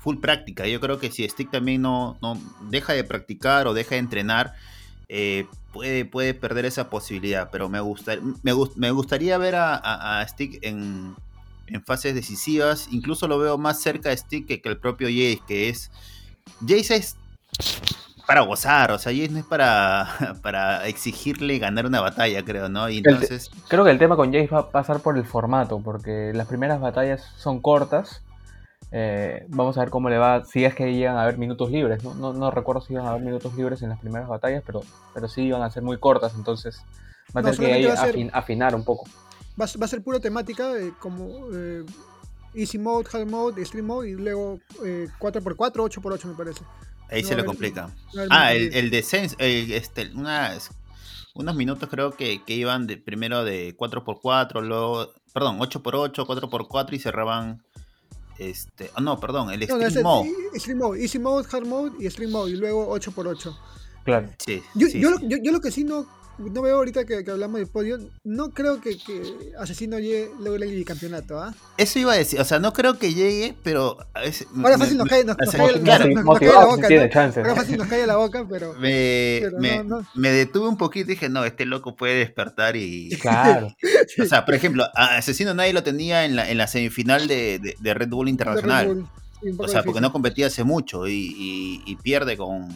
full 0.00 0.18
práctica. 0.18 0.66
Yo 0.68 0.80
creo 0.80 1.00
que 1.00 1.10
si 1.10 1.28
Stick 1.28 1.50
también 1.50 1.82
no, 1.82 2.16
no 2.22 2.40
deja 2.70 2.92
de 2.92 3.02
practicar 3.02 3.66
o 3.66 3.74
deja 3.74 3.96
de 3.96 3.98
entrenar, 3.98 4.54
eh, 5.08 5.46
puede, 5.72 6.04
puede 6.04 6.34
perder 6.34 6.64
esa 6.64 6.90
posibilidad. 6.90 7.48
Pero 7.50 7.68
me, 7.68 7.80
gusta, 7.80 8.16
me, 8.44 8.52
me 8.76 8.90
gustaría 8.92 9.36
ver 9.38 9.56
a 9.56 10.24
Stick 10.28 10.58
en, 10.62 11.16
en 11.66 11.84
fases 11.84 12.14
decisivas. 12.14 12.88
Incluso 12.90 13.28
lo 13.28 13.38
veo 13.38 13.58
más 13.58 13.80
cerca 13.80 14.10
de 14.10 14.16
Stick 14.16 14.46
que, 14.46 14.60
el 14.64 14.78
propio 14.78 15.08
Jace, 15.08 15.40
que 15.46 15.68
es. 15.68 15.90
Jace 16.66 16.96
es 16.96 17.16
para 18.26 18.40
gozar, 18.40 18.90
o 18.90 18.98
sea, 18.98 19.12
Jace 19.12 19.28
no 19.30 19.38
es 19.38 19.44
para, 19.44 20.08
para 20.42 20.86
exigirle 20.86 21.58
ganar 21.58 21.86
una 21.86 22.00
batalla, 22.00 22.42
creo, 22.42 22.68
¿no? 22.68 22.88
Y 22.88 22.98
entonces... 22.98 23.50
creo 23.68 23.84
que 23.84 23.90
el 23.90 23.98
tema 23.98 24.16
con 24.16 24.32
Jace 24.32 24.48
va 24.48 24.60
a 24.60 24.70
pasar 24.70 25.00
por 25.00 25.16
el 25.16 25.24
formato, 25.24 25.80
porque 25.80 26.32
las 26.34 26.46
primeras 26.46 26.80
batallas 26.80 27.22
son 27.36 27.60
cortas. 27.60 28.22
Eh, 28.92 29.44
vamos 29.48 29.76
a 29.76 29.80
ver 29.80 29.90
cómo 29.90 30.08
le 30.08 30.18
va, 30.18 30.44
si 30.44 30.64
es 30.64 30.74
que 30.74 30.94
llegan 30.94 31.16
a 31.16 31.22
haber 31.22 31.36
minutos 31.36 31.70
libres. 31.70 32.04
¿no? 32.04 32.32
No, 32.32 32.50
recuerdo 32.50 32.80
si 32.80 32.92
iban 32.92 33.06
a 33.06 33.10
haber 33.10 33.22
minutos 33.22 33.54
libres 33.54 33.82
en 33.82 33.88
las 33.88 33.98
primeras 33.98 34.28
batallas, 34.28 34.62
pero, 34.64 34.82
pero 35.12 35.28
sí 35.28 35.42
iban 35.42 35.62
a 35.62 35.70
ser 35.70 35.82
muy 35.82 35.98
cortas, 35.98 36.34
entonces 36.36 36.80
va 37.36 37.40
a 37.40 37.44
tener 37.44 37.58
que 37.58 38.30
afinar 38.32 38.74
un 38.74 38.84
poco 38.84 39.04
va, 39.60 39.64
a 39.64 39.88
ser 39.88 40.02
pura 40.02 40.20
temática 40.20 40.72
como 40.98 41.48
eh, 41.52 41.84
Easy 42.54 42.78
Mode, 42.78 43.08
Hard 43.12 43.26
Mode, 43.26 43.60
Extreme 43.60 43.86
Mode 43.86 44.10
y 44.10 44.14
luego 44.14 44.60
4x4, 44.78 45.56
8x8 45.56 46.24
me 46.24 46.34
parece. 46.34 46.60
Ahí 47.10 47.22
se 47.22 47.36
le 47.36 47.44
complica. 47.44 47.90
ah, 48.30 48.54
el, 48.54 48.74
el 48.74 48.90
descenso, 48.90 49.36
este, 49.38 50.10
unas, 50.14 50.70
unos 51.34 51.54
minutos 51.54 51.88
creo 51.88 52.12
que, 52.12 52.42
que 52.44 52.54
iban 52.54 52.86
de, 52.86 52.96
primero 52.96 53.44
de 53.44 53.76
4x4, 53.76 54.62
luego, 54.62 55.12
perdón, 55.32 55.58
8x8, 55.58 56.14
4x4 56.14 56.92
y 56.92 56.98
cerraban 56.98 57.62
este, 58.38 58.90
oh, 58.96 59.00
no, 59.00 59.20
perdón, 59.20 59.50
el 59.50 59.62
Extreme 59.62 60.02
Mode. 60.02 60.30
Extreme 60.54 60.80
Mode, 60.80 61.02
Easy 61.02 61.18
Mode, 61.18 61.48
Hard 61.50 61.66
Mode 61.66 61.92
y 62.00 62.06
Extreme 62.06 62.32
Mode 62.32 62.50
y 62.50 62.56
luego 62.56 62.96
8x8. 62.96 63.56
Claro. 64.04 64.28
Sí, 64.44 64.62
yo, 64.74 64.88
yo, 64.88 65.18
yo, 65.22 65.52
lo 65.52 65.60
que 65.60 65.70
sí 65.70 65.84
no 65.84 66.06
no 66.38 66.62
veo 66.62 66.76
ahorita 66.76 67.04
que, 67.04 67.24
hablamos 67.30 67.60
de 67.60 67.66
podio, 67.66 67.98
no 68.24 68.50
creo 68.50 68.80
que, 68.80 68.96
Asesino 69.58 69.98
llegue 69.98 70.30
logre 70.40 70.66
el 70.66 70.84
campeonato, 70.84 71.40
¿ah? 71.40 71.54
Eso 71.76 71.98
iba 71.98 72.12
a 72.12 72.16
decir, 72.16 72.40
o 72.40 72.44
sea, 72.44 72.58
no 72.58 72.72
creo 72.72 72.98
que 72.98 73.14
llegue, 73.14 73.54
pero... 73.62 73.96
Ahora 74.62 74.78
fácil 74.78 74.98
nos 74.98 75.08
cae, 75.08 75.24
nos, 75.24 75.36
cae, 75.36 75.80
la 75.80 76.22
boca, 76.22 76.88
Ahora 77.36 77.54
fácil 77.54 77.78
nos 77.78 77.86
cae 77.86 78.06
la 78.06 78.16
boca, 78.16 78.46
pero... 78.48 78.74
Me, 78.74 79.42
me, 80.14 80.30
detuve 80.30 80.68
un 80.68 80.76
poquito 80.76 81.12
y 81.12 81.14
dije, 81.14 81.28
no, 81.28 81.44
este 81.44 81.64
loco 81.66 81.96
puede 81.96 82.16
despertar 82.16 82.76
y... 82.76 83.10
Claro. 83.24 83.74
o 84.22 84.24
sea, 84.26 84.44
por 84.44 84.54
ejemplo, 84.54 84.84
Asesino 84.94 85.54
nadie 85.54 85.72
lo 85.72 85.82
tenía 85.82 86.24
en 86.24 86.36
la, 86.36 86.50
en 86.50 86.58
la 86.58 86.66
semifinal 86.66 87.26
de, 87.26 87.76
de, 87.78 87.94
Red 87.94 88.08
Bull 88.08 88.28
Internacional. 88.28 89.06
o 89.56 89.68
sea, 89.68 89.82
porque 89.82 90.00
no 90.00 90.12
competía 90.12 90.48
hace 90.48 90.62
mucho 90.62 91.06
y 91.08 91.98
pierde 92.02 92.36
con 92.36 92.68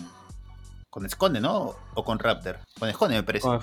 con 0.90 1.05
Esconde, 1.05 1.40
¿no? 1.40 1.77
O 1.94 2.05
con 2.05 2.18
Raptor. 2.18 2.59
Con 2.79 2.88
Esconde, 2.88 3.16
me 3.16 3.22
parece. 3.22 3.46
Con 3.46 3.59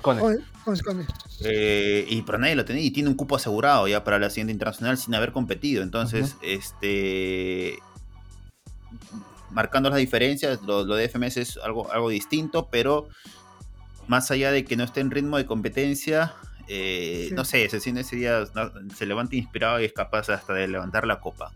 Esconde. 0.74 1.06
Eh, 1.44 2.06
y 2.08 2.22
pero 2.22 2.38
nadie 2.38 2.56
lo 2.56 2.66
tenía 2.66 2.84
y 2.84 2.92
tiene 2.92 3.10
un 3.10 3.16
cupo 3.16 3.36
asegurado 3.36 3.88
ya 3.88 4.04
para 4.04 4.20
la 4.20 4.30
siguiente 4.30 4.54
internacional 4.54 4.98
sin 4.98 5.16
haber 5.16 5.32
competido. 5.32 5.84
Entonces, 5.84 6.36
este. 6.42 7.80
Marcando 9.50 9.90
las 9.90 10.00
diferencias, 10.00 10.62
lo, 10.64 10.86
de 10.86 11.08
FMS 11.08 11.38
es 11.38 11.58
algo, 11.58 11.90
algo 11.92 12.10
distinto, 12.10 12.68
pero 12.70 13.08
más 14.08 14.30
allá 14.30 14.52
de 14.52 14.66
que 14.66 14.76
no 14.76 14.84
esté 14.84 15.00
en 15.00 15.12
ritmo 15.12 15.38
de 15.38 15.46
competencia, 15.46 16.34
eh, 16.68 17.30
no 17.32 17.46
sé, 17.46 17.64
ese, 17.64 17.78
ese 17.78 18.16
día 18.16 18.44
se 18.94 19.06
levanta 19.06 19.36
inspirado 19.36 19.80
y 19.80 19.86
es 19.86 19.94
capaz 19.94 20.30
hasta 20.30 20.54
de 20.54 20.68
levantar 20.68 21.08
la 21.08 21.22
copa. 21.22 21.54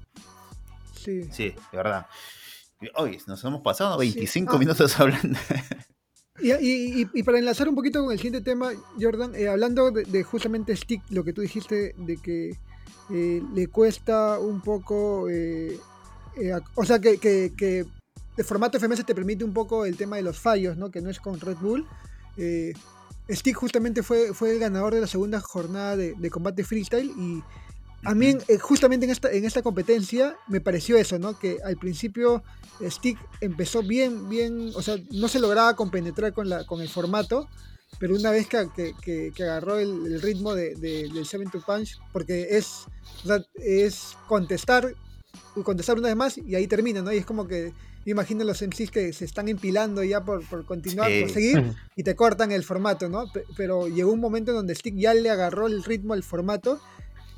Sí. 0.96 1.24
Sí, 1.32 1.56
de 1.72 1.78
verdad. 1.78 2.08
Hoy 2.96 3.20
nos 3.28 3.44
hemos 3.44 3.62
pasado 3.62 3.98
25 3.98 4.56
ah. 4.56 4.60
minutos 4.60 5.00
hablando. 5.00 5.38
Y, 6.42 7.24
para 7.24 7.38
enlazar 7.38 7.68
un 7.68 7.76
poquito 7.76 8.02
con 8.02 8.14
el 8.14 8.18
siguiente 8.18 8.42
tema, 8.42 8.72
Jordan, 9.00 9.36
eh, 9.36 9.50
hablando 9.50 9.92
de, 9.92 10.24
justamente 10.24 10.74
Stick, 10.76 11.02
lo 11.10 11.26
que 11.26 11.34
tú 11.34 11.42
dijiste 11.42 11.94
de 11.98 12.16
que 12.16 12.58
eh, 13.10 13.44
le 13.54 13.68
cuesta 13.68 14.40
un 14.40 14.62
poco, 14.62 15.30
eh, 15.30 15.78
o 16.76 16.86
sea, 16.86 17.00
que, 17.00 17.20
que, 17.20 17.86
el 18.38 18.46
formato 18.46 18.80
FMS 18.80 19.06
te 19.06 19.14
permite 19.14 19.44
un 19.44 19.52
poco 19.52 19.86
el 19.86 19.98
tema 19.98 20.16
de 20.16 20.22
los 20.22 20.40
fallos, 20.40 20.78
¿no? 20.78 20.92
que 20.92 21.02
no 21.02 21.10
es 21.10 21.20
con 21.20 21.42
Red 21.42 21.58
Bull. 21.58 21.86
Stick 23.30 23.58
justamente 23.58 24.02
fue, 24.02 24.34
fue 24.34 24.54
el 24.54 24.60
ganador 24.60 24.96
de 24.96 25.02
la 25.02 25.08
segunda 25.08 25.42
jornada 25.42 25.98
de, 25.98 26.14
de 26.14 26.30
combate 26.30 26.64
freestyle 26.64 27.12
y 27.18 27.44
a 28.04 28.16
mí, 28.16 28.38
eh, 28.48 28.58
justamente 28.58 29.06
en 29.06 29.12
esta, 29.12 29.32
en 29.32 29.46
esta 29.46 29.62
competencia, 29.62 30.36
me 30.48 30.62
pareció 30.62 30.98
eso, 30.98 31.20
¿no? 31.20 31.38
Que 31.38 31.58
al 31.64 31.78
principio 31.78 32.44
Stick 32.82 33.18
empezó 33.42 33.84
bien, 33.84 34.30
bien, 34.30 34.72
o 34.76 34.82
sea, 34.82 34.98
no 35.12 35.28
se 35.28 35.40
lograba 35.40 35.76
compenetrar 35.76 36.34
con, 36.34 36.48
la, 36.48 36.66
con 36.66 36.82
el 36.82 36.90
formato, 36.90 37.50
pero 38.00 38.16
una 38.16 38.32
vez 38.32 38.48
que, 38.48 38.94
que, 39.04 39.44
agarró 39.44 39.80
el, 39.80 40.22
ritmo 40.22 40.56
de, 40.56 40.76
del 40.76 41.26
Seven 41.26 41.50
to 41.50 41.62
Punch, 41.66 42.00
porque 42.14 42.58
es, 42.58 42.86
es 43.56 44.16
contestar, 44.28 44.94
contestar 45.64 45.98
una 45.98 46.08
vez 46.08 46.16
más 46.16 46.38
y 46.38 46.56
ahí 46.56 46.68
termina, 46.68 47.02
¿no? 47.02 47.12
Y 47.12 47.18
es 47.18 47.26
como 47.26 47.48
que, 47.48 47.74
me 48.06 48.12
imagino 48.12 48.46
los 48.46 48.62
MCs 48.62 48.92
que 48.92 49.12
se 49.12 49.26
están 49.26 49.50
empilando 49.50 50.04
ya 50.04 50.24
por, 50.24 50.48
por 50.48 50.66
continuar, 50.66 51.12
por 51.20 51.30
seguir, 51.32 51.76
y 51.98 52.04
te 52.04 52.16
cortan 52.16 52.54
el 52.54 52.64
formato, 52.64 53.10
¿no? 53.10 53.26
Pero 53.58 53.90
llegó 53.90 54.14
un 54.14 54.22
momento 54.22 54.54
donde 54.54 54.74
Stick 54.76 54.96
ya 54.96 55.14
le 55.14 55.30
agarró 55.30 55.68
el 55.68 55.84
ritmo 55.84 56.14
al 56.14 56.24
formato 56.24 56.80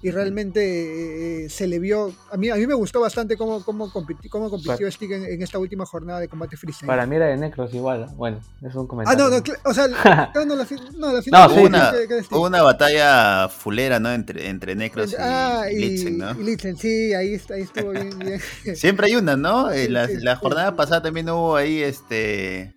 y 0.03 0.09
realmente 0.09 1.45
eh, 1.45 1.49
se 1.49 1.67
le 1.67 1.77
vio. 1.77 2.11
A 2.31 2.37
mí, 2.37 2.49
a 2.49 2.55
mí 2.55 2.65
me 2.65 2.73
gustó 2.73 2.99
bastante 2.99 3.37
cómo, 3.37 3.63
cómo, 3.63 3.91
compitió, 3.91 4.31
cómo 4.31 4.49
compitió 4.49 4.91
Stig 4.91 5.11
en, 5.11 5.41
esta 5.41 5.59
última 5.59 5.85
jornada 5.85 6.19
de 6.19 6.27
combate 6.27 6.57
freestyle. 6.57 6.87
Para 6.87 7.05
mí 7.05 7.15
era 7.15 7.27
de 7.27 7.37
Necros 7.37 7.71
igual. 7.73 8.07
Bueno, 8.15 8.39
es 8.61 8.73
un 8.73 8.87
comentario. 8.87 9.25
Ah, 9.25 9.29
no, 9.29 9.37
no, 9.37 9.43
o 9.63 9.73
sea, 9.73 9.87
no, 10.33 10.55
la, 10.55 10.67
no, 10.97 11.13
la 11.13 11.21
final. 11.21 11.51
hubo, 11.51 11.61
una, 11.61 11.93
hubo 12.31 12.45
una 12.47 12.63
batalla 12.63 13.47
fulera, 13.47 13.99
¿no? 13.99 14.11
Entre, 14.11 14.49
entre 14.49 14.75
Necros 14.75 15.15
ah, 15.19 15.65
y, 15.71 15.77
Litzen, 15.77 16.17
¿no? 16.17 16.31
Y 16.31 16.43
Litzen, 16.43 16.77
sí, 16.77 17.13
ahí, 17.13 17.39
ahí 17.53 17.61
estuvo 17.61 17.91
bien. 17.91 18.17
bien. 18.63 18.75
Siempre 18.75 19.05
hay 19.05 19.15
una, 19.15 19.37
¿no? 19.37 19.69
Eh, 19.71 19.87
la, 19.87 20.07
la 20.07 20.35
jornada 20.35 20.75
pasada 20.75 21.03
también 21.03 21.29
hubo 21.29 21.55
ahí 21.55 21.83
este. 21.83 22.73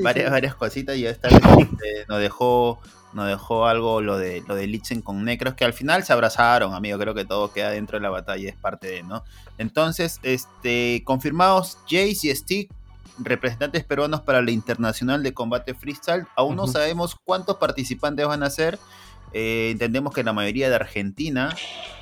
varias, 0.00 0.30
varias 0.30 0.54
cositas 0.54 0.96
y 0.96 1.06
esta 1.06 1.28
vez 1.28 1.40
este, 1.42 2.06
nos 2.08 2.20
dejó 2.20 2.78
nos 3.12 3.26
dejó 3.26 3.66
algo 3.66 4.00
lo 4.00 4.18
de 4.18 4.42
lo 4.46 4.54
de 4.54 4.66
Litzen 4.66 5.02
con 5.02 5.24
Necros, 5.24 5.54
que 5.54 5.64
al 5.64 5.72
final 5.72 6.04
se 6.04 6.12
abrazaron, 6.12 6.74
amigo. 6.74 6.98
Creo 6.98 7.14
que 7.14 7.24
todo 7.24 7.52
queda 7.52 7.70
dentro 7.70 7.98
de 7.98 8.02
la 8.02 8.10
batalla, 8.10 8.48
es 8.48 8.56
parte 8.56 8.88
de, 8.88 9.02
¿no? 9.02 9.24
Entonces, 9.56 10.20
este, 10.22 11.02
confirmados 11.04 11.78
Jace 11.84 12.28
y 12.28 12.34
Stick, 12.34 12.70
representantes 13.18 13.84
peruanos 13.84 14.20
para 14.20 14.42
la 14.42 14.50
Internacional 14.50 15.22
de 15.22 15.34
Combate 15.34 15.74
Freestyle. 15.74 16.26
Aún 16.36 16.56
no 16.56 16.66
sabemos 16.66 17.16
cuántos 17.24 17.56
participantes 17.56 18.26
van 18.26 18.42
a 18.42 18.50
ser. 18.50 18.78
Eh, 19.32 19.70
entendemos 19.72 20.14
que 20.14 20.24
la 20.24 20.32
mayoría 20.32 20.68
de 20.68 20.76
Argentina. 20.76 21.54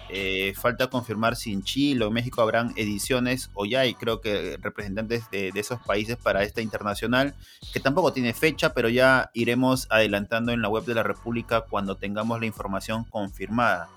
Eh, 0.08 0.54
falta 0.54 0.86
confirmar 0.86 1.34
si 1.34 1.52
en 1.52 1.64
Chile 1.64 2.04
o 2.04 2.12
México 2.12 2.40
habrán 2.40 2.72
ediciones 2.76 3.50
o 3.54 3.66
ya 3.66 3.80
hay 3.80 3.94
creo 3.94 4.20
que 4.20 4.56
representantes 4.62 5.28
de, 5.30 5.50
esos 5.54 5.80
países 5.80 6.16
para 6.16 6.42
esta 6.44 6.60
internacional, 6.60 7.34
que 7.72 7.80
tampoco 7.80 8.12
tiene 8.12 8.32
fecha, 8.32 8.72
pero 8.72 8.88
ya 8.88 9.30
iremos 9.34 9.88
adelantando 9.90 10.52
en 10.52 10.62
la 10.62 10.68
web 10.68 10.84
de 10.84 10.94
la 10.94 11.02
República 11.02 11.62
cuando 11.62 11.96
tengamos 11.96 12.38
la 12.38 12.46
información 12.46 13.04
confirmada. 13.04 13.88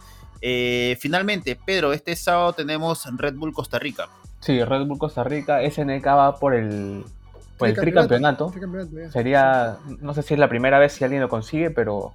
Eh, 0.42 0.98
finalmente, 1.00 1.56
Pedro, 1.56 1.94
este 1.94 2.16
sábado 2.16 2.54
tenemos 2.54 3.06
Red 3.18 3.36
Bull 3.36 3.54
Costa 3.54 3.78
Rica. 3.78 4.08
Sí, 4.40 4.64
Red 4.64 4.86
Bull 4.86 4.98
Costa 4.98 5.24
Rica, 5.24 5.60
SNK 5.70 6.06
va 6.08 6.40
por 6.40 6.56
el, 6.56 7.04
por 7.58 7.68
el 7.68 7.76
tricampeonato. 7.76 8.52
Sería, 9.12 9.78
no 10.00 10.14
sé 10.14 10.24
si 10.24 10.34
es 10.34 10.40
la 10.40 10.50
primera 10.50 10.80
vez 10.80 10.94
si 10.94 11.04
alguien 11.04 11.22
lo 11.22 11.30
consigue, 11.30 11.70
pero 11.70 12.14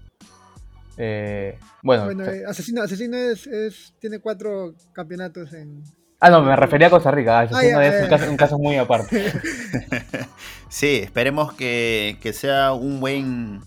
eh, 0.97 1.59
bueno, 1.83 2.11
eh, 2.23 2.45
Asesino, 2.47 2.83
Asesino 2.83 3.17
es, 3.17 3.95
tiene 3.99 4.21
cuatro 4.21 4.75
campeonatos 4.93 5.53
en. 5.53 5.83
Ah, 6.21 6.31
no, 6.31 6.43
me 6.43 6.57
refería 6.57 6.87
a 6.87 6.91
Costa 6.91 7.11
Rica. 7.11 7.41
Asesino 7.41 7.81
es 7.81 8.29
un, 8.29 8.37
caso, 8.37 8.59
muy 8.59 8.77
aparte. 8.77 9.33
sí, 10.69 11.01
esperemos 11.03 11.53
que, 11.55 12.19
sea 12.33 12.73
un 12.73 13.01
buen 13.01 13.61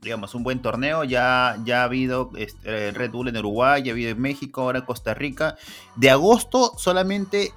digamos, 0.00 0.34
un 0.34 0.42
buen 0.42 0.60
torneo. 0.60 1.04
Ya, 1.04 1.56
ya 1.64 1.82
ha 1.82 1.84
habido 1.84 2.30
este, 2.36 2.90
Red 2.90 3.10
Bull 3.10 3.28
en 3.28 3.36
Uruguay, 3.38 3.82
ya 3.82 3.92
ha 3.92 3.94
habido 3.94 4.10
en 4.10 4.20
México, 4.20 4.62
ahora 4.62 4.84
Costa 4.84 5.14
Rica. 5.14 5.56
De 5.96 6.10
agosto 6.10 6.72
solamente 6.76 7.52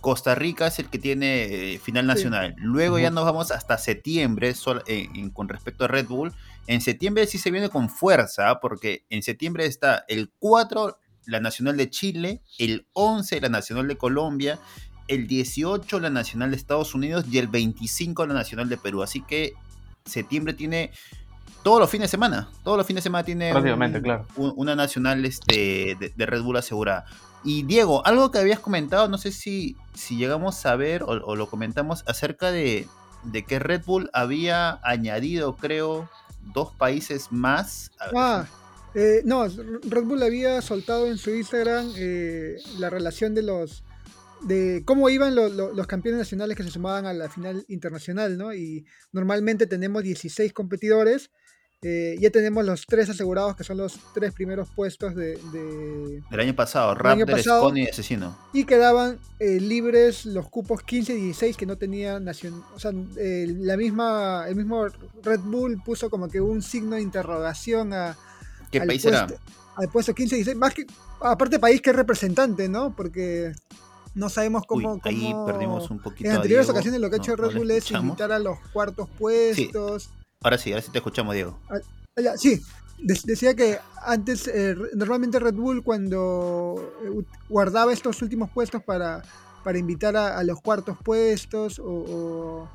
Costa 0.00 0.34
Rica 0.34 0.66
es 0.66 0.78
el 0.78 0.90
que 0.90 0.98
tiene 0.98 1.74
eh, 1.74 1.78
final 1.78 2.06
nacional. 2.06 2.54
Luego 2.58 2.98
ya 2.98 3.10
nos 3.10 3.24
vamos 3.24 3.50
hasta 3.50 3.78
septiembre 3.78 4.54
con 5.32 5.48
respecto 5.48 5.86
a 5.86 5.88
Red 5.88 6.06
Bull 6.06 6.32
en 6.66 6.80
septiembre 6.80 7.26
sí 7.26 7.38
se 7.38 7.50
viene 7.50 7.68
con 7.68 7.88
fuerza, 7.88 8.60
porque 8.60 9.04
en 9.10 9.22
septiembre 9.22 9.66
está 9.66 10.04
el 10.08 10.32
4, 10.38 10.98
la 11.26 11.40
Nacional 11.40 11.76
de 11.76 11.90
Chile, 11.90 12.42
el 12.58 12.86
11, 12.92 13.40
la 13.40 13.48
Nacional 13.48 13.88
de 13.88 13.96
Colombia, 13.96 14.58
el 15.08 15.26
18, 15.26 16.00
la 16.00 16.10
Nacional 16.10 16.50
de 16.50 16.56
Estados 16.56 16.94
Unidos 16.94 17.26
y 17.30 17.38
el 17.38 17.48
25, 17.48 18.26
la 18.26 18.34
Nacional 18.34 18.68
de 18.68 18.76
Perú. 18.76 19.02
Así 19.02 19.20
que 19.22 19.54
septiembre 20.04 20.54
tiene 20.54 20.90
todos 21.62 21.80
los 21.80 21.90
fines 21.90 22.08
de 22.08 22.10
semana. 22.10 22.48
Todos 22.62 22.76
los 22.76 22.86
fines 22.86 23.02
de 23.02 23.08
semana 23.08 23.24
tiene 23.24 23.52
una 24.36 24.76
nacional 24.76 25.24
este, 25.24 25.96
de, 26.14 26.26
Red 26.26 26.42
Bull 26.42 26.56
asegurada. 26.56 27.06
Y 27.42 27.62
Diego, 27.64 28.06
algo 28.06 28.30
que 28.30 28.38
habías 28.38 28.60
comentado, 28.60 29.08
no 29.08 29.18
sé 29.18 29.32
si, 29.32 29.76
si 29.94 30.16
llegamos 30.16 30.64
a 30.64 30.76
ver 30.76 31.02
o, 31.02 31.36
lo 31.36 31.46
comentamos 31.48 32.04
acerca 32.06 32.50
de, 32.50 32.86
de, 33.24 33.44
que 33.44 33.58
Red 33.58 33.82
Bull 33.84 34.08
había 34.12 34.78
añadido, 34.82 35.56
creo, 35.56 36.08
dos 36.52 36.74
países 36.74 37.30
más. 37.30 37.90
Ah, 38.14 38.46
eh, 38.94 39.22
no, 39.24 39.46
Red 39.46 40.04
Bull 40.04 40.22
había 40.22 40.60
soltado 40.62 41.06
en 41.06 41.18
su 41.18 41.34
Instagram 41.34 41.92
eh, 41.96 42.56
la 42.78 42.90
relación 42.90 43.34
de 43.34 43.42
los 43.42 43.82
de 44.42 44.82
cómo 44.84 45.08
iban 45.08 45.34
los 45.34 45.86
campeones 45.86 46.18
nacionales 46.18 46.56
que 46.56 46.62
se 46.62 46.70
sumaban 46.70 47.06
a 47.06 47.14
la 47.14 47.30
final 47.30 47.64
internacional, 47.68 48.36
¿no? 48.36 48.52
Y 48.52 48.84
normalmente 49.10 49.66
tenemos 49.66 50.02
16 50.02 50.52
competidores 50.52 51.30
eh, 51.86 52.16
ya 52.18 52.30
tenemos 52.30 52.64
los 52.64 52.86
tres 52.86 53.10
asegurados, 53.10 53.54
que 53.56 53.62
son 53.62 53.76
los 53.76 53.98
tres 54.14 54.32
primeros 54.32 54.70
puestos 54.70 55.14
de... 55.14 55.38
El 56.30 56.40
año 56.40 56.56
pasado, 56.56 56.94
Raptor, 56.94 57.38
Spawn 57.38 57.76
y 57.76 57.86
Asesino. 57.86 58.38
Y 58.54 58.64
quedaban 58.64 59.18
eh, 59.38 59.60
libres 59.60 60.24
los 60.24 60.48
cupos 60.48 60.82
15 60.82 61.12
y 61.12 61.16
16 61.16 61.58
que 61.58 61.66
no 61.66 61.76
tenían 61.76 62.24
nación... 62.24 62.64
O 62.74 62.80
sea, 62.80 62.90
la 62.94 63.76
misma, 63.76 64.46
el 64.48 64.56
mismo 64.56 64.86
Red 65.22 65.40
Bull 65.40 65.82
puso 65.84 66.08
como 66.08 66.30
que 66.30 66.40
un 66.40 66.62
signo 66.62 66.96
de 66.96 67.02
interrogación 67.02 67.92
a... 67.92 68.16
¿Qué 68.70 68.80
país 68.80 69.04
era? 69.04 69.26
Al 69.76 69.88
puesto 69.90 70.14
15 70.14 70.36
y 70.36 70.38
16. 70.38 70.56
Más 70.56 70.72
que, 70.72 70.86
aparte 71.20 71.58
país 71.58 71.82
que 71.82 71.90
es 71.90 71.96
representante, 71.96 72.66
¿no? 72.66 72.96
Porque 72.96 73.52
no 74.14 74.30
sabemos 74.30 74.62
cómo, 74.66 74.98
ahí 75.02 75.34
perdimos 75.44 75.90
un 75.90 76.00
poquito. 76.00 76.30
En 76.30 76.36
anteriores 76.36 76.66
ocasiones 76.70 76.98
lo 76.98 77.10
que 77.10 77.16
ha 77.16 77.18
hecho 77.18 77.36
Red 77.36 77.58
Bull 77.58 77.70
es 77.72 77.90
invitar 77.90 78.32
a 78.32 78.38
los 78.38 78.58
cuartos 78.72 79.06
puestos. 79.18 80.08
Ahora 80.44 80.58
sí, 80.58 80.70
ahora 80.70 80.82
sí 80.82 80.92
te 80.92 80.98
escuchamos, 80.98 81.34
Diego. 81.34 81.58
Ah, 81.70 81.78
sí, 82.36 82.60
decía 82.98 83.54
que 83.54 83.78
antes, 84.02 84.46
eh, 84.46 84.76
normalmente 84.94 85.38
Red 85.38 85.54
Bull 85.54 85.82
cuando 85.82 86.92
eh, 87.02 87.24
guardaba 87.48 87.94
estos 87.94 88.20
últimos 88.20 88.50
puestos 88.50 88.82
para, 88.82 89.22
para 89.64 89.78
invitar 89.78 90.18
a, 90.18 90.42
los 90.44 90.60
cuartos 90.60 90.98
puestos 91.02 91.78
o, 91.78 92.68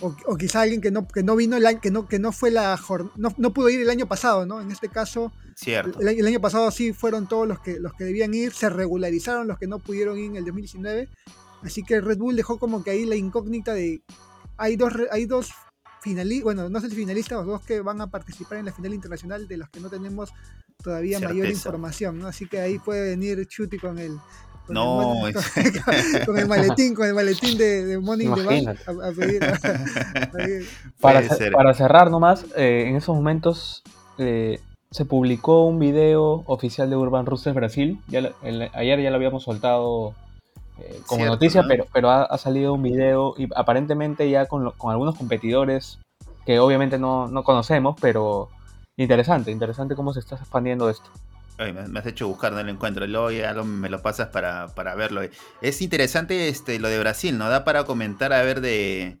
o, 0.00 0.36
quizá 0.36 0.60
alguien 0.60 0.80
que 0.80 0.92
no, 0.92 1.08
que 1.08 1.24
no 1.24 1.34
vino, 1.34 1.56
el 1.56 1.66
año, 1.66 1.80
que 1.80 1.90
no, 1.90 2.06
que 2.06 2.20
no 2.20 2.30
fue 2.30 2.52
la 2.52 2.78
no, 3.16 3.34
no 3.38 3.52
pudo 3.52 3.70
ir 3.70 3.80
el 3.80 3.90
año 3.90 4.06
pasado, 4.06 4.46
¿no? 4.46 4.60
En 4.60 4.70
este 4.70 4.88
caso, 4.88 5.32
Cierto. 5.56 6.00
El, 6.00 6.08
el, 6.08 6.26
año 6.28 6.40
pasado 6.40 6.70
sí 6.70 6.92
fueron 6.92 7.26
todos 7.28 7.48
los 7.48 7.58
que, 7.58 7.80
los 7.80 7.92
que 7.94 8.04
debían 8.04 8.32
ir, 8.34 8.52
se 8.52 8.70
regularizaron 8.70 9.48
los 9.48 9.58
que 9.58 9.66
no 9.66 9.80
pudieron 9.80 10.16
ir 10.16 10.26
en 10.26 10.36
el 10.36 10.44
2019, 10.44 11.08
así 11.62 11.82
que 11.82 12.00
Red 12.00 12.18
Bull 12.18 12.36
dejó 12.36 12.60
como 12.60 12.84
que 12.84 12.92
ahí 12.92 13.04
la 13.04 13.16
incógnita 13.16 13.74
de 13.74 14.00
hay 14.56 14.76
dos, 14.76 14.92
hay 15.10 15.26
dos 15.26 15.50
finalista, 16.04 16.44
bueno, 16.44 16.68
no 16.68 16.80
sé 16.80 16.90
si 16.90 16.96
finalista 16.96 17.38
o 17.38 17.44
dos 17.44 17.62
que 17.62 17.80
van 17.80 17.98
a 18.02 18.08
participar 18.08 18.58
en 18.58 18.66
la 18.66 18.72
final 18.72 18.92
internacional 18.92 19.48
de 19.48 19.56
los 19.56 19.70
que 19.70 19.80
no 19.80 19.88
tenemos 19.88 20.30
todavía 20.82 21.18
mayor 21.18 21.46
información, 21.48 22.18
¿no? 22.18 22.26
Así 22.26 22.46
que 22.46 22.60
ahí 22.60 22.78
puede 22.78 23.08
venir 23.08 23.46
Chuti 23.48 23.78
con 23.78 23.98
el 23.98 24.18
con 24.66 24.74
no, 24.74 25.26
el, 25.26 25.34
con, 26.26 26.38
el 26.38 26.46
maletín, 26.46 26.94
con 26.94 27.06
el 27.06 27.14
maletín 27.14 27.56
de, 27.56 27.86
de 27.86 27.98
Money 27.98 28.26
in 28.26 28.32
a, 28.32 29.12
pedir, 29.12 30.66
Para, 31.00 31.74
cerrar 31.74 32.10
nomás, 32.10 32.44
eh, 32.54 32.84
en 32.86 32.96
esos 32.96 33.14
momentos 33.16 33.82
eh, 34.18 34.60
se 34.90 35.04
publicó 35.06 35.64
un 35.64 35.78
video 35.78 36.44
oficial 36.46 36.88
de 36.90 36.96
Urban 36.96 37.26
Roosters 37.26 37.56
Brasil. 37.56 37.98
Ya, 38.08 38.30
ayer 38.74 39.00
ya 39.00 39.10
lo 39.10 39.16
habíamos 39.16 39.42
soltado 39.42 40.14
eh, 40.78 41.00
como 41.06 41.24
noticia, 41.24 41.62
pero, 41.68 41.86
pero 41.92 42.10
ha, 42.10 42.36
salido 42.38 42.74
un 42.74 42.82
video 42.82 43.34
y 43.38 43.48
aparentemente 43.54 44.28
ya 44.28 44.46
con, 44.46 44.70
con 44.72 44.90
algunos 44.90 45.16
competidores 45.16 45.98
que 46.44 46.58
obviamente 46.58 46.98
no, 46.98 47.28
no, 47.28 47.44
conocemos, 47.44 47.96
pero 48.00 48.48
interesante, 48.96 49.50
interesante 49.50 49.94
cómo 49.94 50.12
se 50.12 50.20
está 50.20 50.36
expandiendo 50.36 50.90
esto. 50.90 51.08
me, 51.58 51.98
has 51.98 52.06
hecho 52.06 52.28
buscar, 52.28 52.52
no 52.52 52.62
lo 52.62 52.70
encuentro. 52.70 53.06
Luego 53.06 53.30
ya 53.30 53.54
me 53.54 53.88
lo 53.88 54.02
pasas 54.02 54.28
para, 54.28 54.94
verlo. 54.96 55.22
Es 55.60 55.80
interesante 55.80 56.48
este, 56.48 56.78
lo 56.78 56.88
de 56.88 56.98
Brasil, 56.98 57.38
¿no? 57.38 57.48
Da 57.48 57.64
para 57.64 57.84
comentar 57.84 58.32
a 58.32 58.42
ver 58.42 58.60
de, 58.60 59.18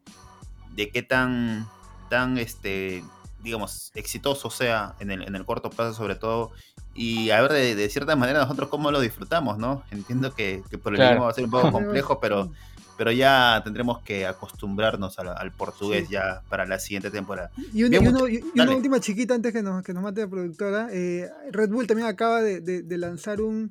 de 0.72 0.90
qué 0.90 1.02
tan, 1.02 1.68
tan 2.10 2.36
este, 2.36 3.04
digamos, 3.42 3.92
exitoso 3.94 4.50
sea 4.50 4.96
en 4.98 5.12
el, 5.12 5.22
en 5.22 5.36
el 5.36 5.44
corto 5.44 5.70
plazo, 5.70 5.94
sobre 5.94 6.16
todo. 6.16 6.50
Y 6.94 7.30
a 7.30 7.42
ver, 7.42 7.52
de, 7.52 7.88
cierta 7.88 8.14
manera, 8.16 8.40
nosotros 8.40 8.68
cómo 8.68 8.90
lo 8.90 9.00
disfrutamos, 9.00 9.58
¿no? 9.58 9.82
Entiendo 9.90 10.34
que, 10.34 10.62
por 10.82 10.94
el 10.94 11.08
mismo 11.08 11.24
va 11.24 11.30
a 11.30 11.34
ser 11.34 11.44
un 11.44 11.50
poco 11.50 11.72
complejo, 11.72 12.20
pero 12.20 12.50
pero 12.96 13.10
ya 13.12 13.60
tendremos 13.64 14.02
que 14.02 14.26
acostumbrarnos 14.26 15.18
al, 15.18 15.52
portugués 15.52 16.08
ya 16.08 16.42
para 16.48 16.66
la 16.66 16.78
siguiente 16.78 17.10
temporada. 17.10 17.50
Y, 17.72 17.82
una, 17.84 18.74
última 18.74 19.00
chiquita 19.00 19.34
antes 19.34 19.52
que 19.52 19.62
nos, 19.62 19.82
que 19.82 19.92
nos 19.92 20.02
mate 20.02 20.22
la 20.22 20.28
productora. 20.28 20.88
Eh, 20.92 21.28
Red 21.50 21.70
Bull 21.70 21.86
también 21.86 22.08
acaba 22.08 22.40
de, 22.42 22.84
lanzar 22.96 23.40
un, 23.40 23.70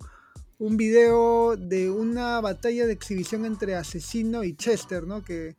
un, 0.60 0.78
video 0.78 1.56
de 1.56 1.90
una 1.90 2.42
batalla 2.42 2.86
de 2.86 2.94
exhibición 2.94 3.46
entre 3.46 3.76
Asesino 3.76 4.44
y 4.44 4.56
Chester, 4.56 5.08
¿no? 5.08 5.24
Que 5.24 5.56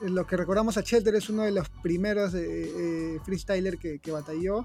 lo 0.00 0.26
que 0.26 0.36
recordamos 0.36 0.78
a 0.78 0.82
Chester 0.82 1.14
es 1.14 1.28
uno 1.28 1.42
de 1.42 1.50
los 1.50 1.68
primeros 1.68 2.34
eh, 2.34 2.42
eh 2.46 3.18
freestyler 3.24 3.76
que, 3.76 3.98
que 3.98 4.10
batalló. 4.12 4.64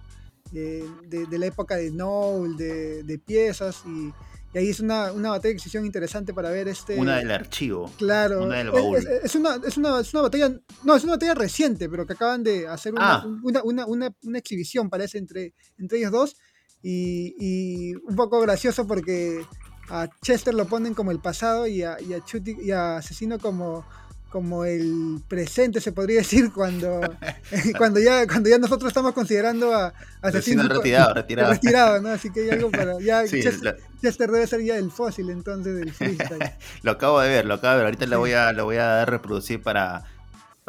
Eh, 0.54 0.84
de, 1.08 1.38
la 1.38 1.46
época 1.46 1.76
de 1.76 1.92
Noel, 1.92 2.58
de, 2.58 3.04
de 3.04 3.20
piezas 3.20 3.84
y 3.86 4.12
y 4.54 4.58
ahí 4.58 4.70
es 4.70 4.80
una, 4.80 5.12
una 5.12 5.30
batalla 5.30 5.50
de 5.50 5.54
decisión 5.56 5.86
interesante 5.86 6.34
para 6.34 6.50
ver 6.50 6.68
este. 6.68 6.98
Una 6.98 7.18
del 7.18 7.30
archivo. 7.30 7.92
Claro. 7.98 8.46
Una 8.46 8.58
del 8.58 8.72
baúl. 8.72 8.98
Es, 8.98 9.36
una, 9.36 9.56
es, 9.64 9.78
una, 9.78 10.00
es, 10.00 10.14
una, 10.14 10.22
batalla. 10.24 10.60
No, 10.84 10.96
es 10.96 11.04
una 11.04 11.14
batalla 11.14 11.36
reciente, 11.36 11.88
pero 11.88 12.08
que 12.08 12.14
acaban 12.14 12.44
de 12.44 12.68
hacer 12.68 12.94
una, 12.94 13.16
ah. 13.16 13.26
una, 13.44 13.86
una, 13.86 13.86
una, 14.24 14.38
exhibición, 14.40 14.90
parece, 14.90 15.20
entre, 15.20 15.54
entre 15.78 16.00
ellos 16.00 16.12
dos. 16.12 16.36
Y, 16.82 17.36
y, 17.38 17.96
un 17.96 18.16
poco 18.16 18.40
gracioso 18.40 18.88
porque 18.88 19.46
a 19.90 20.08
Chester 20.24 20.56
lo 20.56 20.66
ponen 20.66 20.96
como 20.96 21.12
el 21.12 21.20
pasado 21.20 21.68
y 21.68 21.84
a, 21.84 22.02
y 22.02 22.14
a, 22.14 22.24
Chuti, 22.24 22.56
y 22.60 22.72
a 22.72 22.98
Asesino 22.98 23.38
como 23.38 23.86
como 24.30 24.64
el 24.64 25.22
presente 25.28 25.82
se 25.82 25.92
podría 25.92 26.20
decir 26.20 26.52
cuando, 26.54 27.02
cuando 27.78 28.00
ya 28.00 28.28
cuando 28.28 28.50
ya 28.50 28.58
nosotros 28.58 28.90
estamos 28.90 29.14
considerando 29.14 29.74
a, 29.76 29.94
asesino 30.22 30.64
retirado, 30.68 31.14
retirado. 31.14 31.52
retirado 31.54 32.02
¿no? 32.02 32.10
así 32.10 32.32
que 32.32 32.42
hay 32.42 32.50
algo 32.52 32.70
para 32.72 33.00
ya 33.00 33.24
Chester, 34.02 34.32
debe 34.32 34.48
ser 34.48 34.64
ya 34.64 34.78
el 34.78 34.92
fósil 34.92 35.30
entonces 35.30 35.76
del 35.76 35.92
freestyle 35.92 36.54
lo 36.84 36.92
acabo 36.92 37.20
de 37.20 37.30
ver 37.30 37.46
lo 37.46 37.56
acabo 37.56 37.74
de 37.74 37.78
ver 37.80 37.86
ahorita 37.88 38.06
lo 38.06 38.20
voy 38.20 38.34
a 38.34 38.54
lo 38.54 38.66
voy 38.66 38.78
a 38.78 39.04
reproducir 39.06 39.62
para 39.62 40.06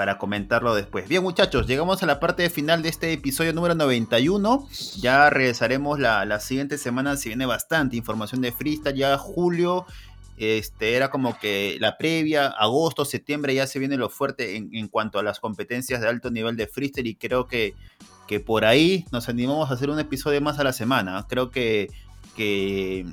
para 0.00 0.16
comentarlo 0.16 0.74
después. 0.74 1.06
Bien 1.10 1.22
muchachos, 1.22 1.66
llegamos 1.66 2.02
a 2.02 2.06
la 2.06 2.20
parte 2.20 2.48
final 2.48 2.82
de 2.82 2.88
este 2.88 3.12
episodio 3.12 3.52
número 3.52 3.74
91. 3.74 4.66
Ya 4.98 5.28
regresaremos 5.28 6.00
la, 6.00 6.24
la 6.24 6.40
siguiente 6.40 6.78
semana, 6.78 7.18
si 7.18 7.28
viene 7.28 7.44
bastante 7.44 7.96
información 7.96 8.40
de 8.40 8.50
freestyle. 8.50 8.96
Ya 8.96 9.18
julio 9.18 9.84
este, 10.40 10.94
era 10.94 11.10
como 11.10 11.38
que 11.38 11.76
la 11.80 11.98
previa, 11.98 12.46
agosto, 12.46 13.04
septiembre 13.04 13.54
ya 13.54 13.66
se 13.66 13.78
viene 13.78 13.98
lo 13.98 14.08
fuerte 14.08 14.56
en, 14.56 14.88
cuanto 14.88 15.18
a 15.18 15.22
las 15.22 15.38
competencias 15.38 16.00
de 16.00 16.08
alto 16.08 16.30
nivel 16.30 16.56
de 16.56 16.66
freestyle 16.66 17.06
y 17.06 17.14
creo 17.14 17.46
que, 17.46 17.74
que 18.26 18.40
por 18.40 18.64
ahí 18.64 19.04
nos 19.12 19.28
animamos 19.28 19.70
a 19.70 19.74
hacer 19.74 19.90
un 19.90 20.00
episodio 20.00 20.40
más 20.40 20.58
a 20.58 20.64
la 20.64 20.72
semana. 20.72 21.26
Creo 21.28 21.50
que, 21.50 21.90
que 22.36 23.04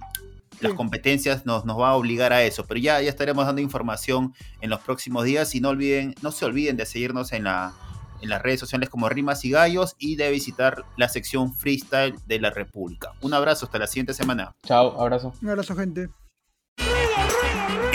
las 0.62 0.74
competencias 0.74 1.46
nos, 1.46 1.66
nos 1.66 1.78
va 1.78 1.90
a 1.90 1.96
obligar 1.96 2.32
a 2.32 2.44
eso, 2.44 2.66
pero 2.66 2.80
ya, 2.80 3.02
ya 3.02 3.10
estaremos 3.10 3.46
dando 3.46 3.62
información 3.62 4.34
en 4.62 4.70
los 4.70 4.80
próximos 4.80 5.26
días 5.26 5.54
y 5.54 5.60
no 5.60 5.70
olviden, 5.70 6.16
no 6.22 6.32
se 6.32 6.46
olviden 6.46 6.78
de 6.78 6.86
seguirnos 6.86 7.34
en 7.34 7.44
la 7.44 7.74
en 8.22 8.30
las 8.30 8.42
redes 8.42 8.60
sociales 8.60 8.90
como 8.90 9.10
Rimas 9.10 9.46
y 9.46 9.52
Gallos 9.52 9.96
y 10.00 10.16
de 10.16 10.32
visitar 10.32 10.86
la 10.96 11.08
sección 11.08 11.54
freestyle 11.54 12.16
de 12.26 12.40
la 12.40 12.50
República. 12.50 13.12
Un 13.22 13.36
abrazo, 13.36 13.66
hasta 13.66 13.78
la 13.78 13.86
siguiente 13.86 14.16
semana. 14.16 14.56
Chao, 14.64 15.00
abrazo. 15.00 15.34
Un 15.42 15.50
abrazo, 15.50 15.76
gente. 15.76 16.10